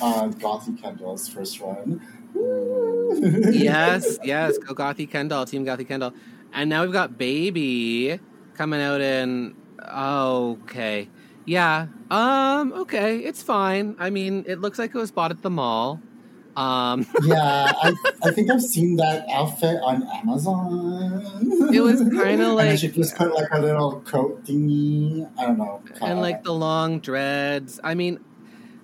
[0.00, 2.00] uh, Gothy Kendoll's first run.
[3.52, 4.58] yes, yes.
[4.58, 6.12] Go Gothy Kendoll, Team Gothy Kendall.
[6.54, 8.18] And now we've got Baby
[8.54, 9.54] coming out in.
[9.86, 11.08] Okay.
[11.44, 11.88] Yeah.
[12.10, 13.18] Um, okay.
[13.18, 13.96] It's fine.
[13.98, 16.00] I mean, it looks like it was bought at the mall.
[16.56, 17.92] Um, yeah, I,
[18.22, 21.70] I think I've seen that outfit on Amazon.
[21.74, 25.28] It was And then like- she just put like a little coat thingy.
[25.36, 25.82] I don't know.
[26.00, 27.80] and like the long dreads.
[27.82, 28.20] I mean,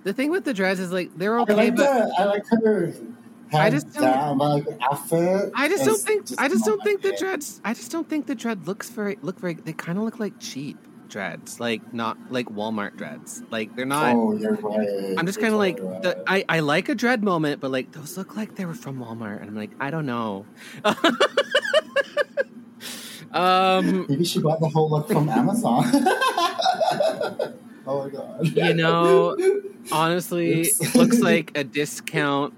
[0.03, 2.43] the thing with the dreads is like they're okay, I like but the I like
[2.49, 2.93] her.
[3.53, 5.51] I just don't- down, like the outfit.
[5.55, 7.61] I just don't think I just don't think the dreads.
[7.63, 9.55] I just don't think the dread looks very look very.
[9.55, 10.77] They kind of look like cheap
[11.11, 13.43] dreads, like not like Walmart dreads.
[13.51, 14.15] Like they're not.
[14.15, 15.15] Oh, you're right.
[15.17, 16.01] I'm just kind of like right.
[16.01, 18.97] the, I I like a dread moment, but like those look like they were from
[18.97, 20.45] Walmart, and I'm like I don't know.
[23.33, 25.83] um, Maybe she bought the whole look from Amazon.
[27.85, 28.47] oh my god.
[28.47, 29.37] you know,
[29.91, 32.53] honestly, it looks like a discount.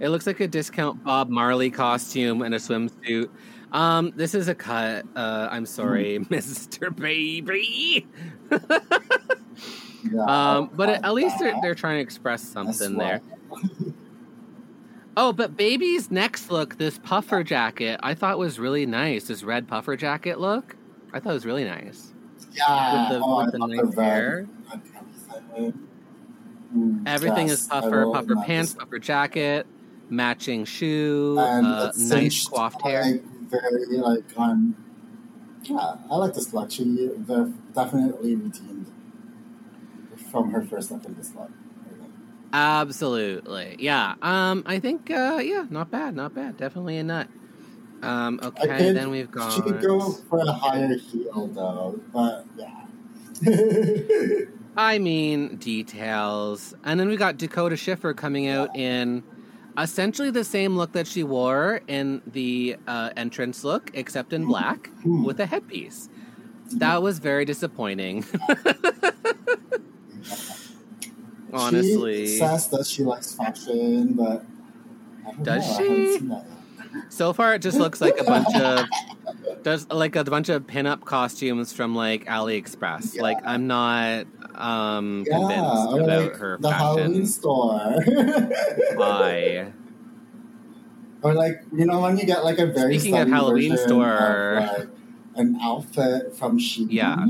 [0.00, 3.28] It looks like a discount Bob Marley costume and a swimsuit.
[3.72, 5.04] Um, this is a cut.
[5.16, 6.94] Uh, I'm sorry, Mr.
[6.94, 8.06] Baby.
[10.26, 13.20] Um, but at, at least they're, they're trying to express something there.
[15.16, 19.26] Oh, but Baby's next look, this puffer jacket, I thought was really nice.
[19.26, 20.76] This red puffer jacket look,
[21.12, 22.14] I thought it was really nice.
[22.52, 24.46] Yeah, With the- oh, with the nice red hair.
[27.06, 27.46] everything.
[27.46, 29.66] Mm, yes, is puffer, puffer pants, dis- puffer jacket,
[30.10, 33.04] matching shoe, and uh, nice coiffed hair.
[33.04, 34.76] Like, very like um,
[35.64, 36.70] yeah, I like this look.
[36.70, 38.90] She they're definitely redeemed
[40.30, 41.50] from her first look in this look.
[42.52, 44.14] Absolutely, yeah.
[44.22, 46.56] Um, I think, uh, yeah, not bad, not bad.
[46.56, 47.28] Definitely a nut.
[48.02, 49.52] Um, okay, then we've got.
[49.52, 52.84] She could go for a higher heel though, but yeah.
[54.76, 56.74] I mean, details.
[56.84, 59.22] And then we got Dakota Schiffer coming out in
[59.82, 64.88] essentially the same look that she wore in the uh, entrance look, except in black
[65.02, 65.24] Hmm.
[65.24, 66.08] with a headpiece.
[66.76, 68.24] That was very disappointing.
[71.52, 72.26] Honestly.
[72.26, 74.44] she says that she likes fashion, but
[75.42, 76.18] Does know, she?
[76.18, 77.12] seen that yet.
[77.12, 78.84] So far, it just looks like a bunch of
[79.62, 83.14] does like a bunch of pinup costumes from like AliExpress.
[83.14, 83.22] Yeah.
[83.22, 87.26] Like I'm not um Yeah, convinced or about like her the Halloween fashion.
[87.26, 87.94] store.
[88.96, 89.72] Why?
[91.22, 94.78] Or like you know when you get like a very Speaking of Halloween store- of,
[94.78, 94.88] like,
[95.36, 96.88] an outfit from Shein.
[96.90, 97.24] Yeah.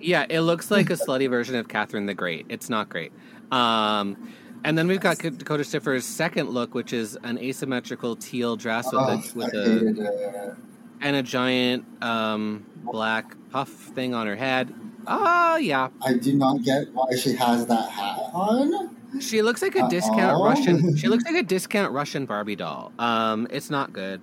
[0.00, 2.46] Yeah, it looks like a slutty version of Catherine the Great.
[2.48, 3.12] It's not great.
[3.52, 4.32] Um,
[4.64, 8.94] and then we've got Dakota Schiffer's second look, which is an asymmetrical teal dress with
[8.94, 10.56] Oh, a with a.
[11.02, 14.72] and a giant um, black puff thing on her head.
[15.06, 18.96] Oh yeah, I do not get why she has that hat on.
[19.20, 20.96] she looks like a discount Russian.
[20.96, 22.92] She looks like a discount Russian Barbie doll.
[22.98, 24.22] Um, it's not good.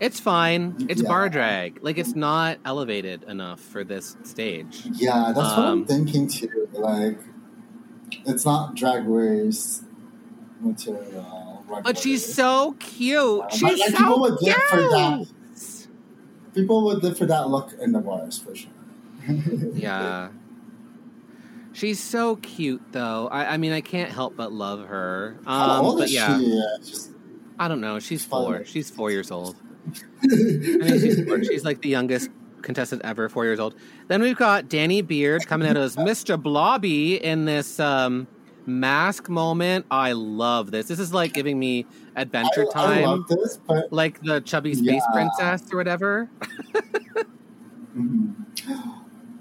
[0.00, 0.86] It's fine.
[0.88, 1.08] It's Yeah.
[1.08, 1.78] bar drag.
[1.82, 4.82] Like it's not elevated enough for this stage.
[4.94, 6.68] Yeah, that's what I'm Um, thinking too.
[6.72, 7.18] Like,
[8.26, 9.82] it's not drag race
[10.60, 11.64] material.
[11.84, 13.44] But she's so cute.
[13.52, 15.26] She's like, so people would live for that.
[16.60, 18.70] People would live for that look in the bars for sure.
[19.74, 20.30] Yeah.
[21.72, 23.28] She's so cute, though.
[23.28, 25.38] I, I mean, I can't help but love her.
[25.46, 26.60] How Um, old but is yeah, she?
[27.58, 28.00] I don't know.
[28.00, 28.44] She's Fun.
[28.44, 28.64] four.
[28.64, 29.54] She's four years old.
[30.22, 31.44] I mean, she's, four.
[31.44, 32.30] she's like the youngest
[32.62, 33.74] contestant ever, four years old.
[34.08, 36.40] Then we've got Danny Beard coming out as Mr.
[36.42, 38.26] Blobby in this um,
[38.68, 39.86] mask moment.
[39.90, 40.86] I love this.
[40.86, 44.74] This is like giving me Adventure I, I Time, love this, but like the chubby
[44.74, 45.12] space Yeah.
[45.12, 46.30] princess or whatever.
[47.96, 48.34] mhm.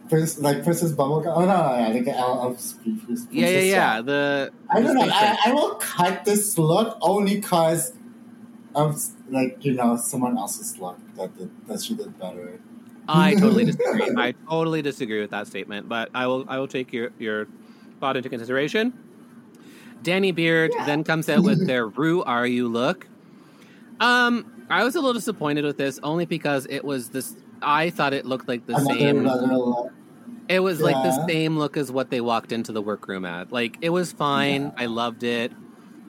[0.10, 1.34] Prince, like Princess Bubblegum.
[1.36, 3.06] Oh no, I think I'll, I'll speak.
[3.06, 4.02] Princess Yeah, yeah, yeah.
[4.02, 5.02] The I don't know.
[5.02, 7.92] I, I will cut this look only because
[8.76, 12.60] of like you know someone else's look that did, that she did better.
[13.10, 14.14] I totally disagree.
[14.18, 17.48] I totally disagree with that statement, but I will I will take your your
[18.00, 18.94] thought into consideration.
[20.04, 23.08] Danny Beard then comes out with their "Rue Are You" look.
[24.00, 27.36] Um, I was a little disappointed with this only because it was this.
[27.62, 29.90] I thought it looked like the Another same.
[30.50, 33.52] It was like the same look as what they walked into the workroom at.
[33.52, 34.64] Like it was fine.
[34.64, 34.72] Yeah.
[34.78, 35.52] I loved it.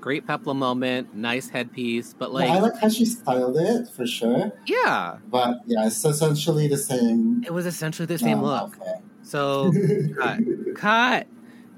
[0.01, 1.15] Great peplum moment.
[1.17, 5.87] Nice headpiece, but Like, I like, how she styled it for sure, yeah, but yeah,
[5.87, 7.43] it's essentially the same.
[7.45, 8.79] it was essentially the same um, look.
[9.23, 9.73] So
[10.17, 10.39] cut,
[10.77, 11.27] cut,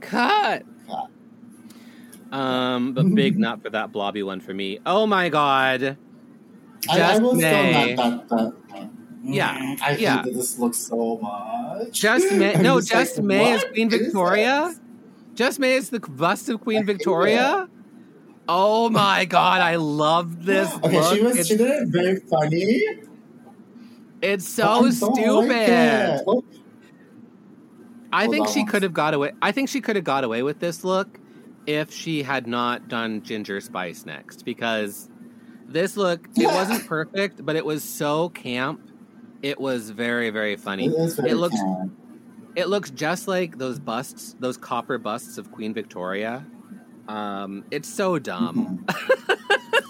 [0.03, 0.65] cut.
[2.33, 4.79] Um, but big nut for that blobby one for me.
[4.87, 5.97] Oh my god.
[6.89, 7.95] I, I Just will May.
[7.95, 8.29] still not that.
[8.29, 8.91] that
[9.23, 10.17] Yeah, Mm, I yeah.
[10.17, 11.93] hate that this looks so much.
[11.93, 12.55] Just May.
[12.57, 14.69] I'm No, just like, May is Queen is Victoria.
[14.69, 14.81] this?
[15.35, 17.69] Just May is the bust of Queen I Victoria.
[18.49, 20.73] Oh my god, I love this.
[20.75, 21.37] Okay, she was.
[21.37, 22.83] It's, She did it very funny.
[24.23, 25.21] it's so I stupid.
[25.21, 26.27] like it.
[28.13, 29.33] I Hold think on she could have got away.
[29.43, 31.20] I think she could have got away with this look
[31.67, 35.09] if she had not done Ginger Spice next, because
[35.67, 38.81] this look it wasn't perfect, but it was so camp.
[39.43, 40.87] It was very very funny.
[40.87, 41.93] It very It looks camp.
[42.57, 46.45] it looks just like those busts, those copper busts of Queen Victoria.
[47.09, 48.87] Um, it's so dumb,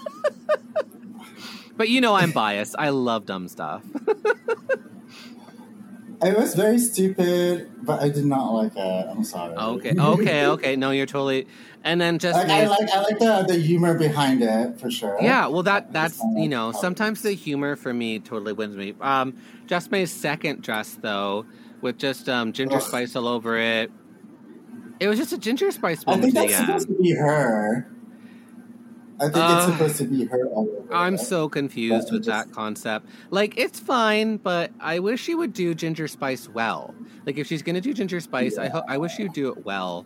[1.77, 2.75] but you know I'm biased.
[2.79, 3.83] I love dumb stuff.
[6.23, 9.07] It was very stupid, but I did not like it.
[9.09, 9.55] I'm sorry.
[9.55, 10.75] okay, okay, okay.
[10.75, 11.47] No, you're totally.
[11.83, 15.17] And then just Like, I like I like the, the humor behind it for sure.
[15.19, 18.93] Yeah, well, that that's you know sometimes the humor for me totally wins me.
[19.01, 21.45] Um, Just May's second dress though,
[21.81, 22.83] with just um ginger Ugh.
[22.83, 23.91] spice all over it.
[24.99, 26.65] It was just a ginger spice I think that's again.
[26.65, 27.89] supposed to be her.
[29.21, 30.93] I think Uh, it's supposed to be her all over.
[30.93, 33.05] I'm so confused But with just- that concept.
[33.29, 36.95] Like, it's fine, but I wish she would do ginger spice well.
[37.25, 40.05] Like, if she's gonna do ginger spice, I hope I wish she'd do it well.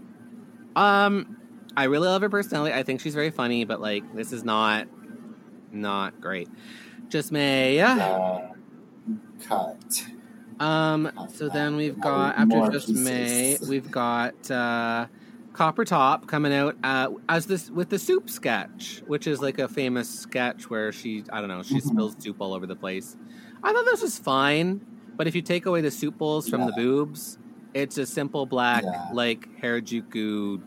[0.76, 1.38] Um,
[1.78, 2.74] I really love her personality.
[2.74, 4.88] I think she's very funny, but like, this is not
[5.72, 6.48] not great.
[7.10, 7.80] Just May.
[7.82, 8.40] Uh,
[9.48, 10.06] cut.
[10.60, 13.04] Um, so then we've got after just pieces.
[13.04, 15.08] May, we've got uh,
[15.56, 19.68] Copper Topp coming out uh, as this with the soup sketch, which is like a
[19.70, 21.82] famous sketch where she I don't know she Mhm.
[21.88, 23.16] spills soup all over the place.
[23.64, 24.82] I thought this was fine,
[25.16, 27.38] but if you take away the soup bowls from the boobs,
[27.74, 29.08] it's a simple black Yeah.
[29.14, 30.62] like Harajuku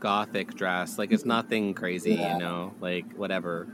[0.00, 0.98] gothic dress.
[0.98, 2.32] Like it's nothing crazy, Yeah.
[2.34, 3.68] you know, like whatever.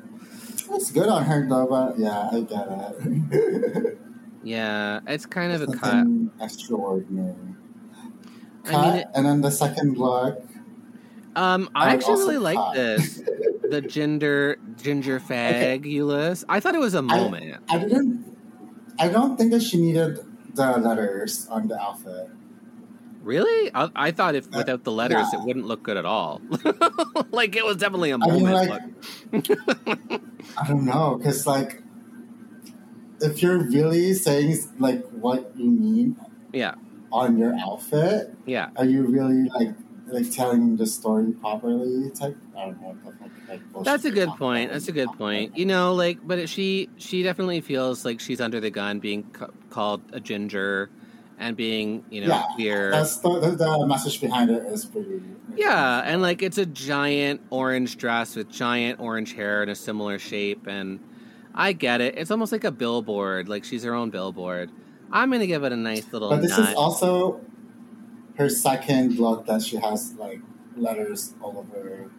[0.72, 2.68] It's good on her though, but yeah, I get
[3.00, 3.98] it.
[4.42, 6.06] Yeah, it's kind of a cut.
[6.40, 7.34] Extraordinary.
[8.64, 10.42] I Cut, mean, it- and then the second look.
[11.36, 13.22] Um, I I actually really like this.
[13.70, 16.44] The ginger ginger fag Euless.
[16.48, 17.62] I thought it was a moment.
[17.68, 18.36] I didn't.
[18.98, 20.18] I don't think that she needed
[20.54, 22.28] the letters on the outfit.
[23.22, 23.70] really?
[23.74, 25.38] I, I thought if Uh, without the letters, yeah.
[25.40, 26.40] it wouldn't look good at all.
[27.30, 28.94] like it was definitely a I mean, moment.
[29.32, 29.50] like,
[30.58, 31.82] I don't know, because like,
[33.20, 36.16] if you're really saying like what you mean
[36.52, 36.74] yeah,
[37.12, 38.70] on your outfit, yeah.
[38.76, 39.74] are you really like
[40.12, 42.10] like telling the story properly?
[42.10, 42.36] Type.
[42.56, 42.96] I don't know.
[43.48, 44.72] Like, That's a good point.
[44.72, 45.56] That's a good point.
[45.56, 49.48] You know, like, but she she definitely feels like she's under the gun, being ca-
[49.70, 50.90] called a ginger,
[51.38, 52.90] and being you know Yeah, queer.
[52.90, 55.22] That's the, the, the message behind it is pretty.
[55.56, 60.18] Yeah, and like it's a giant orange dress with giant orange hair and a similar
[60.20, 61.00] shape, and
[61.54, 62.16] I get it.
[62.16, 64.70] It's almost like a billboard, like she's her own billboard.
[65.10, 66.68] I'm gonna give it a nice little But this nut.
[66.70, 67.40] is also
[68.40, 70.40] her second look that she has like
[70.74, 72.10] letters all over.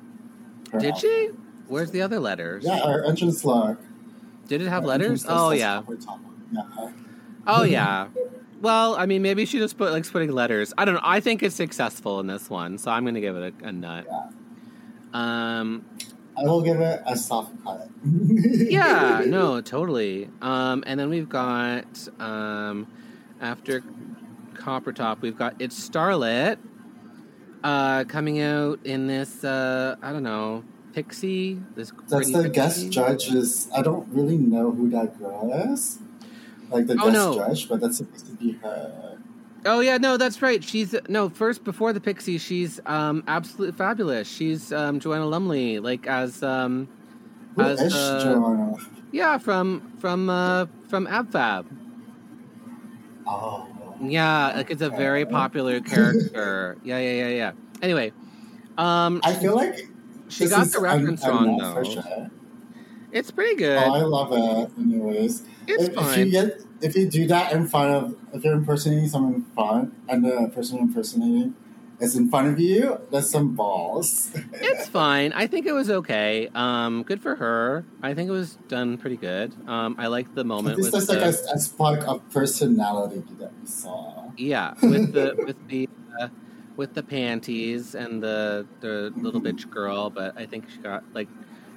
[0.71, 1.01] Her Did outfit.
[1.01, 1.29] she?
[1.67, 2.63] Where's the other letters?
[2.63, 3.79] Yeah, her entrance look.
[4.47, 5.25] Did it have Her letters?
[5.27, 5.81] Oh yeah.
[6.51, 6.91] Yeah.
[7.47, 8.07] Oh yeah.
[8.61, 10.73] Well, I mean, maybe she just put like putting letters.
[10.77, 11.01] I don't know.
[11.03, 14.05] I think it's successful in this one, so I'm gonna give it a, a nut.
[14.07, 14.21] Yeah.
[15.13, 15.83] Um,
[16.37, 17.89] I will give it a soft cut.
[18.05, 20.29] yeah, no, totally.
[20.41, 22.85] Um, and then we've got um,
[23.41, 23.81] after
[24.61, 26.57] Copper Topp, we've got it's Starlet.
[27.63, 29.43] uh, coming out in this.
[29.43, 31.61] Uh, I don't know, Pixie.
[31.75, 32.89] This That's the guest Pixie?
[32.89, 33.69] judges.
[33.75, 35.99] I don't really know who that girl is.
[36.69, 37.35] Like the Oh, guest no.
[37.35, 39.17] judge, but that's supposed to be her.
[39.65, 40.63] Oh yeah, no, that's right.
[40.63, 42.37] She's no first before the Pixie.
[42.39, 44.27] She's um, absolutely fabulous.
[44.27, 46.87] She's um, Joanna Lumley, like as um,
[47.55, 48.73] Who as is uh, Joanna?
[49.11, 51.65] yeah from from uh, from AbFab.
[53.27, 53.67] Oh.
[54.01, 56.77] Yeah, like it's a very popular character.
[56.83, 57.51] Yeah, yeah, yeah, yeah.
[57.81, 58.13] Anyway,
[58.77, 59.87] um, I feel like
[60.29, 61.73] she got is the reference wrong though.
[61.73, 62.31] For sure.
[63.11, 63.77] It's pretty good.
[63.77, 64.71] Oh, I love it.
[64.79, 68.53] Anyways, It's if, if you get if you do that in front of if you're
[68.53, 71.53] impersonating someone in front and the person impersonating
[72.01, 74.31] is in front of you, that's some balls.
[74.53, 75.31] It's fine.
[75.33, 76.49] I think it was okay.
[76.55, 77.85] Um, good for her.
[78.01, 79.53] I think it was done pretty good.
[79.67, 83.67] Um, I like the moment there's the, like a, a spark of personality that we
[83.67, 84.31] saw.
[84.37, 85.87] yeah with the with the
[86.19, 86.27] uh,
[86.77, 90.09] with the panties and the the little bitch girl.
[90.09, 91.27] But I think she got like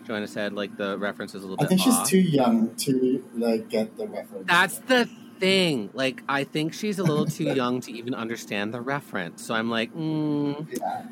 [0.07, 2.09] Joanna said, like the reference is a little I bit think she's off.
[2.09, 4.47] too young to like get the reference.
[4.47, 5.09] That's the
[5.45, 5.90] thing.
[5.92, 9.45] Like I think she's a little too young to even understand the reference.
[9.45, 11.05] So I'm like, mm, yeah.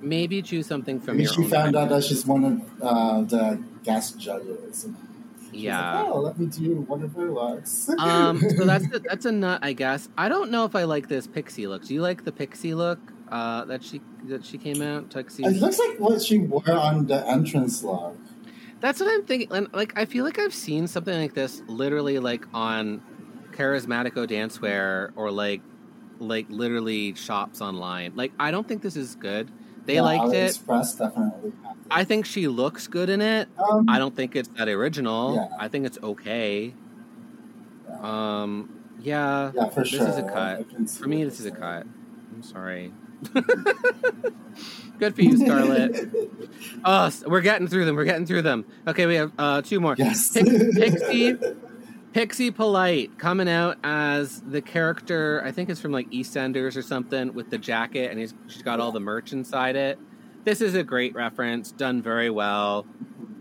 [0.00, 3.62] maybe choose something from Maybe your she found out that she's one of uh, the
[3.84, 4.88] guest judges.
[5.52, 6.02] Yeah.
[6.02, 7.88] Like, oh, let me do one of her looks.
[7.98, 10.08] um, so that's the, that's a nut, I guess.
[10.18, 11.84] I don't know if I like this pixie look.
[11.84, 12.98] Do you like the pixie look
[13.30, 15.10] uh, that she that she came out?
[15.14, 15.44] Pixie.
[15.44, 18.16] It looks like what she wore on the entrance look.
[18.80, 19.48] That's what I'm thinking.
[19.52, 23.00] And like, I feel like I've seen something like this literally like on
[23.56, 25.62] Charismatico Dancewear or like
[26.18, 28.12] like literally shops online.
[28.14, 29.50] Like, I don't think this is good.
[29.84, 30.58] They Yeah, liked it.
[30.66, 31.52] Definitely.
[31.90, 33.48] I think she looks good in it.
[33.58, 35.34] Um, I don't think it's that original.
[35.34, 35.48] Yeah.
[35.58, 36.74] I think it's okay.
[37.88, 37.98] Yeah.
[38.42, 39.52] Um, yeah.
[39.54, 40.08] yeah, for this sure.
[40.08, 40.64] is a cut.
[40.90, 41.86] For me, this is a cut.
[42.34, 42.92] I'm sorry.
[44.98, 46.08] Good for you, Scarlett.
[46.84, 47.96] Oh, we're getting through them.
[47.96, 48.64] We're getting through them.
[48.86, 49.94] Okay, we have uh, two more.
[49.98, 50.30] yes.
[50.30, 51.34] Pix- Pixie,
[52.16, 55.42] Pixie Polite coming out as the character.
[55.44, 58.80] I think it's from like EastEnders or something with the jacket, and he's, she's got
[58.80, 59.98] all the merch inside it.
[60.44, 62.86] This is a great reference, done very well.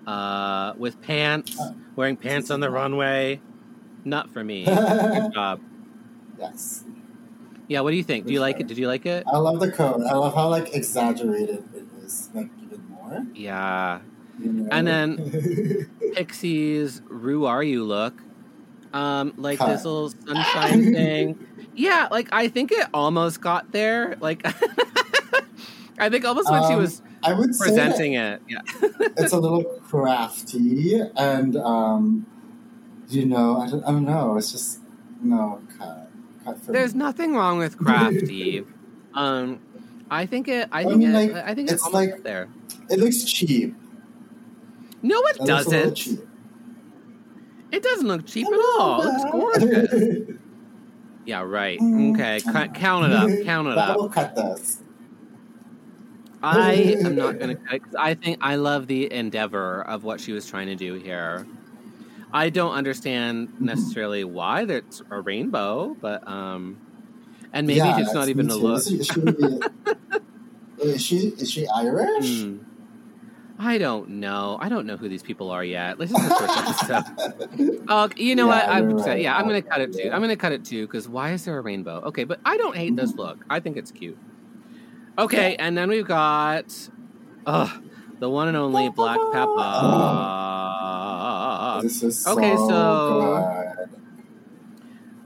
[0.05, 1.57] Uh, with pants,
[1.95, 3.39] wearing pants on the runway.
[4.03, 4.65] Not for me.
[4.65, 4.75] Good
[5.33, 5.61] job.
[6.37, 6.83] yes.
[7.69, 8.25] Yeah, what do you think?
[8.25, 8.67] Do you For like it?
[8.67, 9.23] Did you like it?
[9.25, 10.01] I love the coat.
[10.05, 13.25] I love how like exaggerated it is, like even more.
[13.33, 14.01] Yeah.
[14.37, 14.67] You know?
[14.69, 18.21] And then- Pixie's Rue Are You look.
[18.95, 19.67] Um, like Cut.
[19.67, 21.47] this little sunshine thing.
[21.75, 24.15] Yeah, like I think it almost got there.
[24.21, 24.41] Like
[25.99, 28.41] I think almost when she Um, was I would say presenting it.
[28.47, 28.59] Yeah.
[29.17, 32.25] it's a little crafty, and um,
[33.09, 34.37] you know, I don't, I don't know.
[34.37, 34.79] It's just
[35.21, 36.09] no cut,
[36.43, 36.99] cut There's me.
[36.99, 38.63] nothing wrong with crafty.
[39.13, 39.59] um
[40.09, 42.47] I think it I I think mean, it, like, I think it's it's like- there.
[42.89, 43.75] It looks cheap.
[45.01, 46.19] No, it It doesn't.
[47.75, 47.83] Cheap.
[47.83, 49.01] It doesn't look cheap at all.
[49.01, 50.09] It looks gorgeous.
[51.25, 51.81] Yeah, right.
[51.81, 52.73] Mm, Okay, I cut, know.
[52.73, 53.39] count it up.
[53.39, 53.97] Count it But I up.
[53.97, 54.83] will cut this.
[56.41, 60.03] I am not going to cut it 'cause I think I love the endeavor of
[60.03, 61.47] what she was trying to do here.
[62.33, 66.79] I don't understand necessarily why there's a rainbow, but um,
[67.53, 68.57] and maybe Yeah, it's not even a too.
[68.57, 68.85] look.
[68.87, 69.21] Is she, is she,
[70.77, 72.47] is she is she Irish?
[72.47, 72.57] Hmm.
[73.57, 74.57] I don't know.
[74.59, 75.97] I don't know who these people are yet.
[75.97, 77.85] This is the first episode.
[77.87, 78.65] Oh, you know what?
[78.65, 79.21] Yeah, I'm right.
[79.21, 80.09] Yeah, I'm going to cut it too.
[80.11, 82.01] I'm going to cut it too because why is there a rainbow?
[82.07, 83.45] Okay, but I don't hate this look.
[83.49, 84.17] I think it's cute.
[85.17, 86.89] Okay, and then we've got,
[87.45, 87.69] ugh,
[88.19, 90.59] the one and only Black Peppa.
[91.83, 93.89] this is so okay, so- good.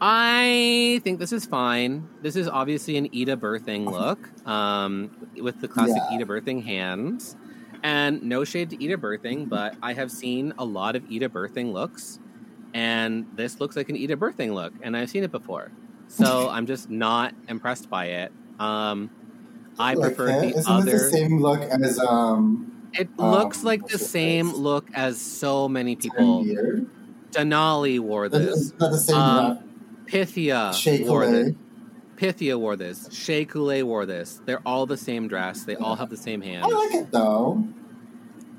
[0.01, 2.07] I think this is fine.
[2.21, 6.17] This is obviously an Ida birthing look, um, with the classic Yeah.
[6.17, 7.35] Ida birthing hands.
[7.83, 11.71] And no shade to Ida birthing, but I have seen a lot of Ida birthing
[11.71, 12.19] looks,
[12.73, 15.71] and this looks like an Ida birthing look, and I've seen it before.
[16.07, 18.31] So I'm just not impressed by it.
[18.59, 19.09] Um,
[19.77, 20.41] I Like prefer it?
[20.53, 20.89] the Isn't other.
[20.89, 22.89] it the same look as um?
[22.93, 26.43] It um, looks like the same look as so many people.
[27.31, 28.55] Denali wore this.
[28.57, 29.59] Is that the same Um, look?
[30.07, 30.73] Pythia
[31.07, 31.55] wore this.
[32.19, 33.07] Pythia wore this.
[33.13, 34.41] Shea Coulee wore this.
[34.45, 35.63] They're all the same dress.
[35.63, 36.65] They all have the same hands.
[36.65, 37.63] I like it though.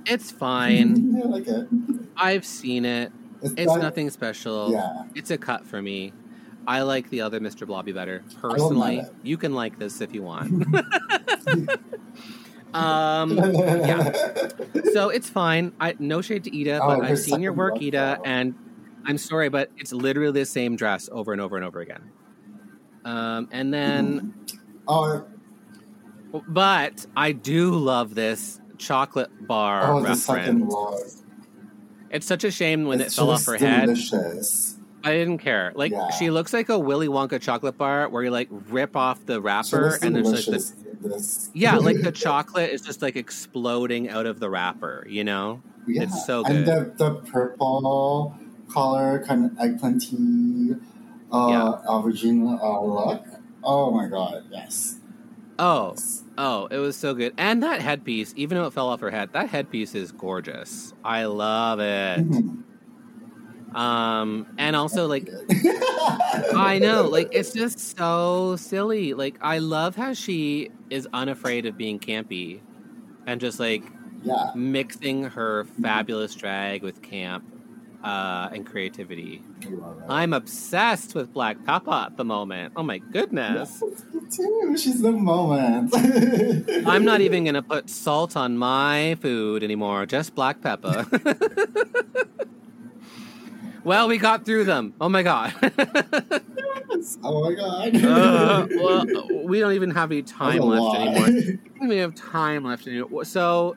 [0.07, 1.21] It's fine.
[1.25, 1.69] I like it.
[2.17, 3.13] I've seen it.
[3.43, 4.73] It's not- nothing special.
[4.73, 5.03] Yeah.
[5.15, 6.15] It's a cut for me.
[6.67, 7.67] I like the other Mr.
[7.67, 8.23] Blobby better.
[8.41, 10.51] Personally, you can like this if you want.
[12.75, 14.13] um, yeah.
[14.93, 15.73] so it's fine.
[15.81, 18.55] I no shade to Ida, Oh, but her I've seen your work, Ida, and
[19.07, 22.11] I'm sorry, but it's literally the same dress over and over and over again.
[23.05, 24.35] Um, and then
[24.89, 25.25] oh,
[26.49, 31.23] But I do love this chocolate bar Oh, reference.
[32.11, 33.87] It's such a shame when It's it fell off her head.
[33.87, 34.77] delicious.
[35.03, 35.73] I didn't care.
[35.75, 36.11] Like Yeah.
[36.11, 39.99] she looks like a Willy Wonka chocolate bar where you like rip off the wrapper
[40.03, 41.51] and there's like the this.
[41.55, 45.07] yeah, like the chocolate is just like exploding out of the wrapper.
[45.09, 46.03] You know, Yeah.
[46.03, 46.99] it's so And good.
[46.99, 48.37] the, the purple
[48.69, 50.79] color, kind of eggplanty,
[51.33, 51.73] uh, Yeah.
[51.89, 53.25] aubergine uh, look.
[53.63, 54.97] Oh my god, yes.
[55.59, 55.95] Oh,
[56.39, 57.35] oh, it was so good.
[57.37, 60.95] And that headpiece, even though it fell off her head, that headpiece is gorgeous.
[61.05, 62.21] I love it.
[62.21, 62.65] Mhm.
[63.75, 65.29] Um, and also like
[66.57, 69.15] I know, like it's just so silly.
[69.15, 72.61] Like I love how she is unafraid of being campy
[73.27, 73.83] and just like
[74.25, 74.51] yeah.
[74.57, 77.45] mixing her fabulous drag with camp
[78.03, 79.43] uh, and creativity.
[79.65, 80.05] I love it.
[80.09, 82.73] I'm obsessed with Black Peppa at the moment.
[82.77, 83.83] Oh my goodness.
[84.31, 84.77] Too.
[84.79, 85.93] She's the moment.
[86.87, 91.05] I'm not even going to put salt on my food anymore, just black pepper.
[93.83, 94.95] well, we got through them.
[95.01, 95.53] Oh my god.
[97.25, 97.97] oh my god.
[98.05, 99.05] uh, well,
[99.45, 100.97] we don't even have any time left lot.
[101.01, 101.27] anymore.
[101.27, 103.25] We don't even have time left anymore.
[103.25, 103.77] So,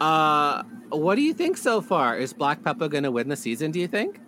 [0.00, 2.16] uh, what do you think so far?
[2.16, 4.20] Is Black Peppa going to win the season, do you think?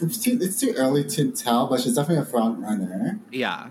[0.00, 3.18] It's too, it's too early to tell, but she's definitely a front runner.
[3.32, 3.68] Yeah.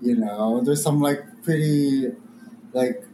[0.00, 2.12] You know, there's some like pretty,
[2.72, 3.04] like,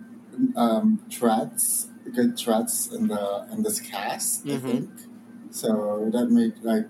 [0.54, 4.46] um, threats, good threats in the in this cast.
[4.46, 4.60] I Mhm.
[4.62, 4.90] think
[5.50, 6.08] so.
[6.12, 6.88] That made like,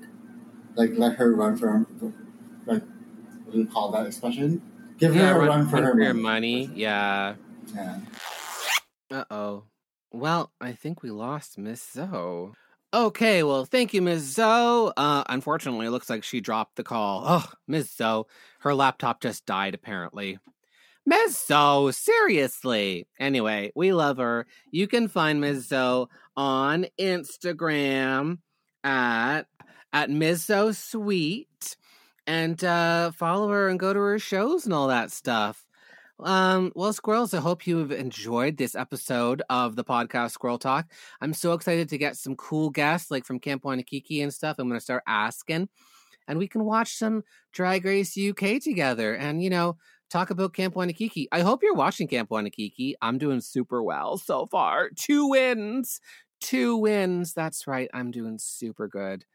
[0.74, 1.86] like let her run for,
[2.66, 2.82] like,
[3.44, 4.61] what do you call that expression?
[4.99, 6.20] Give Yeah, her a run, run for her money.
[6.20, 6.70] money.
[6.74, 7.34] Yeah.
[7.74, 8.01] Yeah.
[9.11, 9.62] Uh oh.
[10.16, 12.52] Well, I think we lost Miss Zoe.
[12.94, 14.90] Okay, well, thank you, Miss Zoe.
[14.96, 17.22] Uh, unfortunately, it looks like she dropped the call.
[17.26, 18.24] Oh, Miss Zoe,
[18.60, 20.38] her laptop just died, apparently.
[21.04, 23.06] Miss Zoe, seriously.
[23.20, 24.46] Anyway, we love her.
[24.70, 28.38] You can find Miss Zoe on Instagram
[28.82, 29.42] at
[29.92, 31.76] at Miss Zoe Sweet
[32.26, 35.65] and uh, follow her and go to her shows and all that stuff.
[36.18, 40.90] Um, well, squirrels, I hope you've enjoyed this episode of the podcast Squirrel Talk.
[41.20, 44.56] I'm so excited to get some cool guests like from Camp Wannakiki and stuff.
[44.58, 45.68] I'm going to start asking,
[46.26, 49.76] and we can watch some Drag Race UK together and, you know,
[50.08, 51.26] talk about Camp Wannakiki.
[51.32, 52.94] I hope you're watching Camp Wannakiki.
[53.02, 54.88] I'm doing super well so far.
[54.96, 56.00] Two wins.
[56.40, 57.34] Two wins.
[57.34, 57.90] That's right.
[57.92, 59.26] I'm doing super good.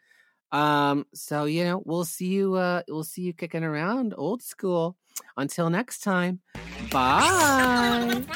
[0.52, 2.56] Um, so you know, we'll see you.
[2.56, 4.98] Uh, we'll see you kicking around old school.
[5.38, 6.40] Until next time,
[6.92, 8.24] bye.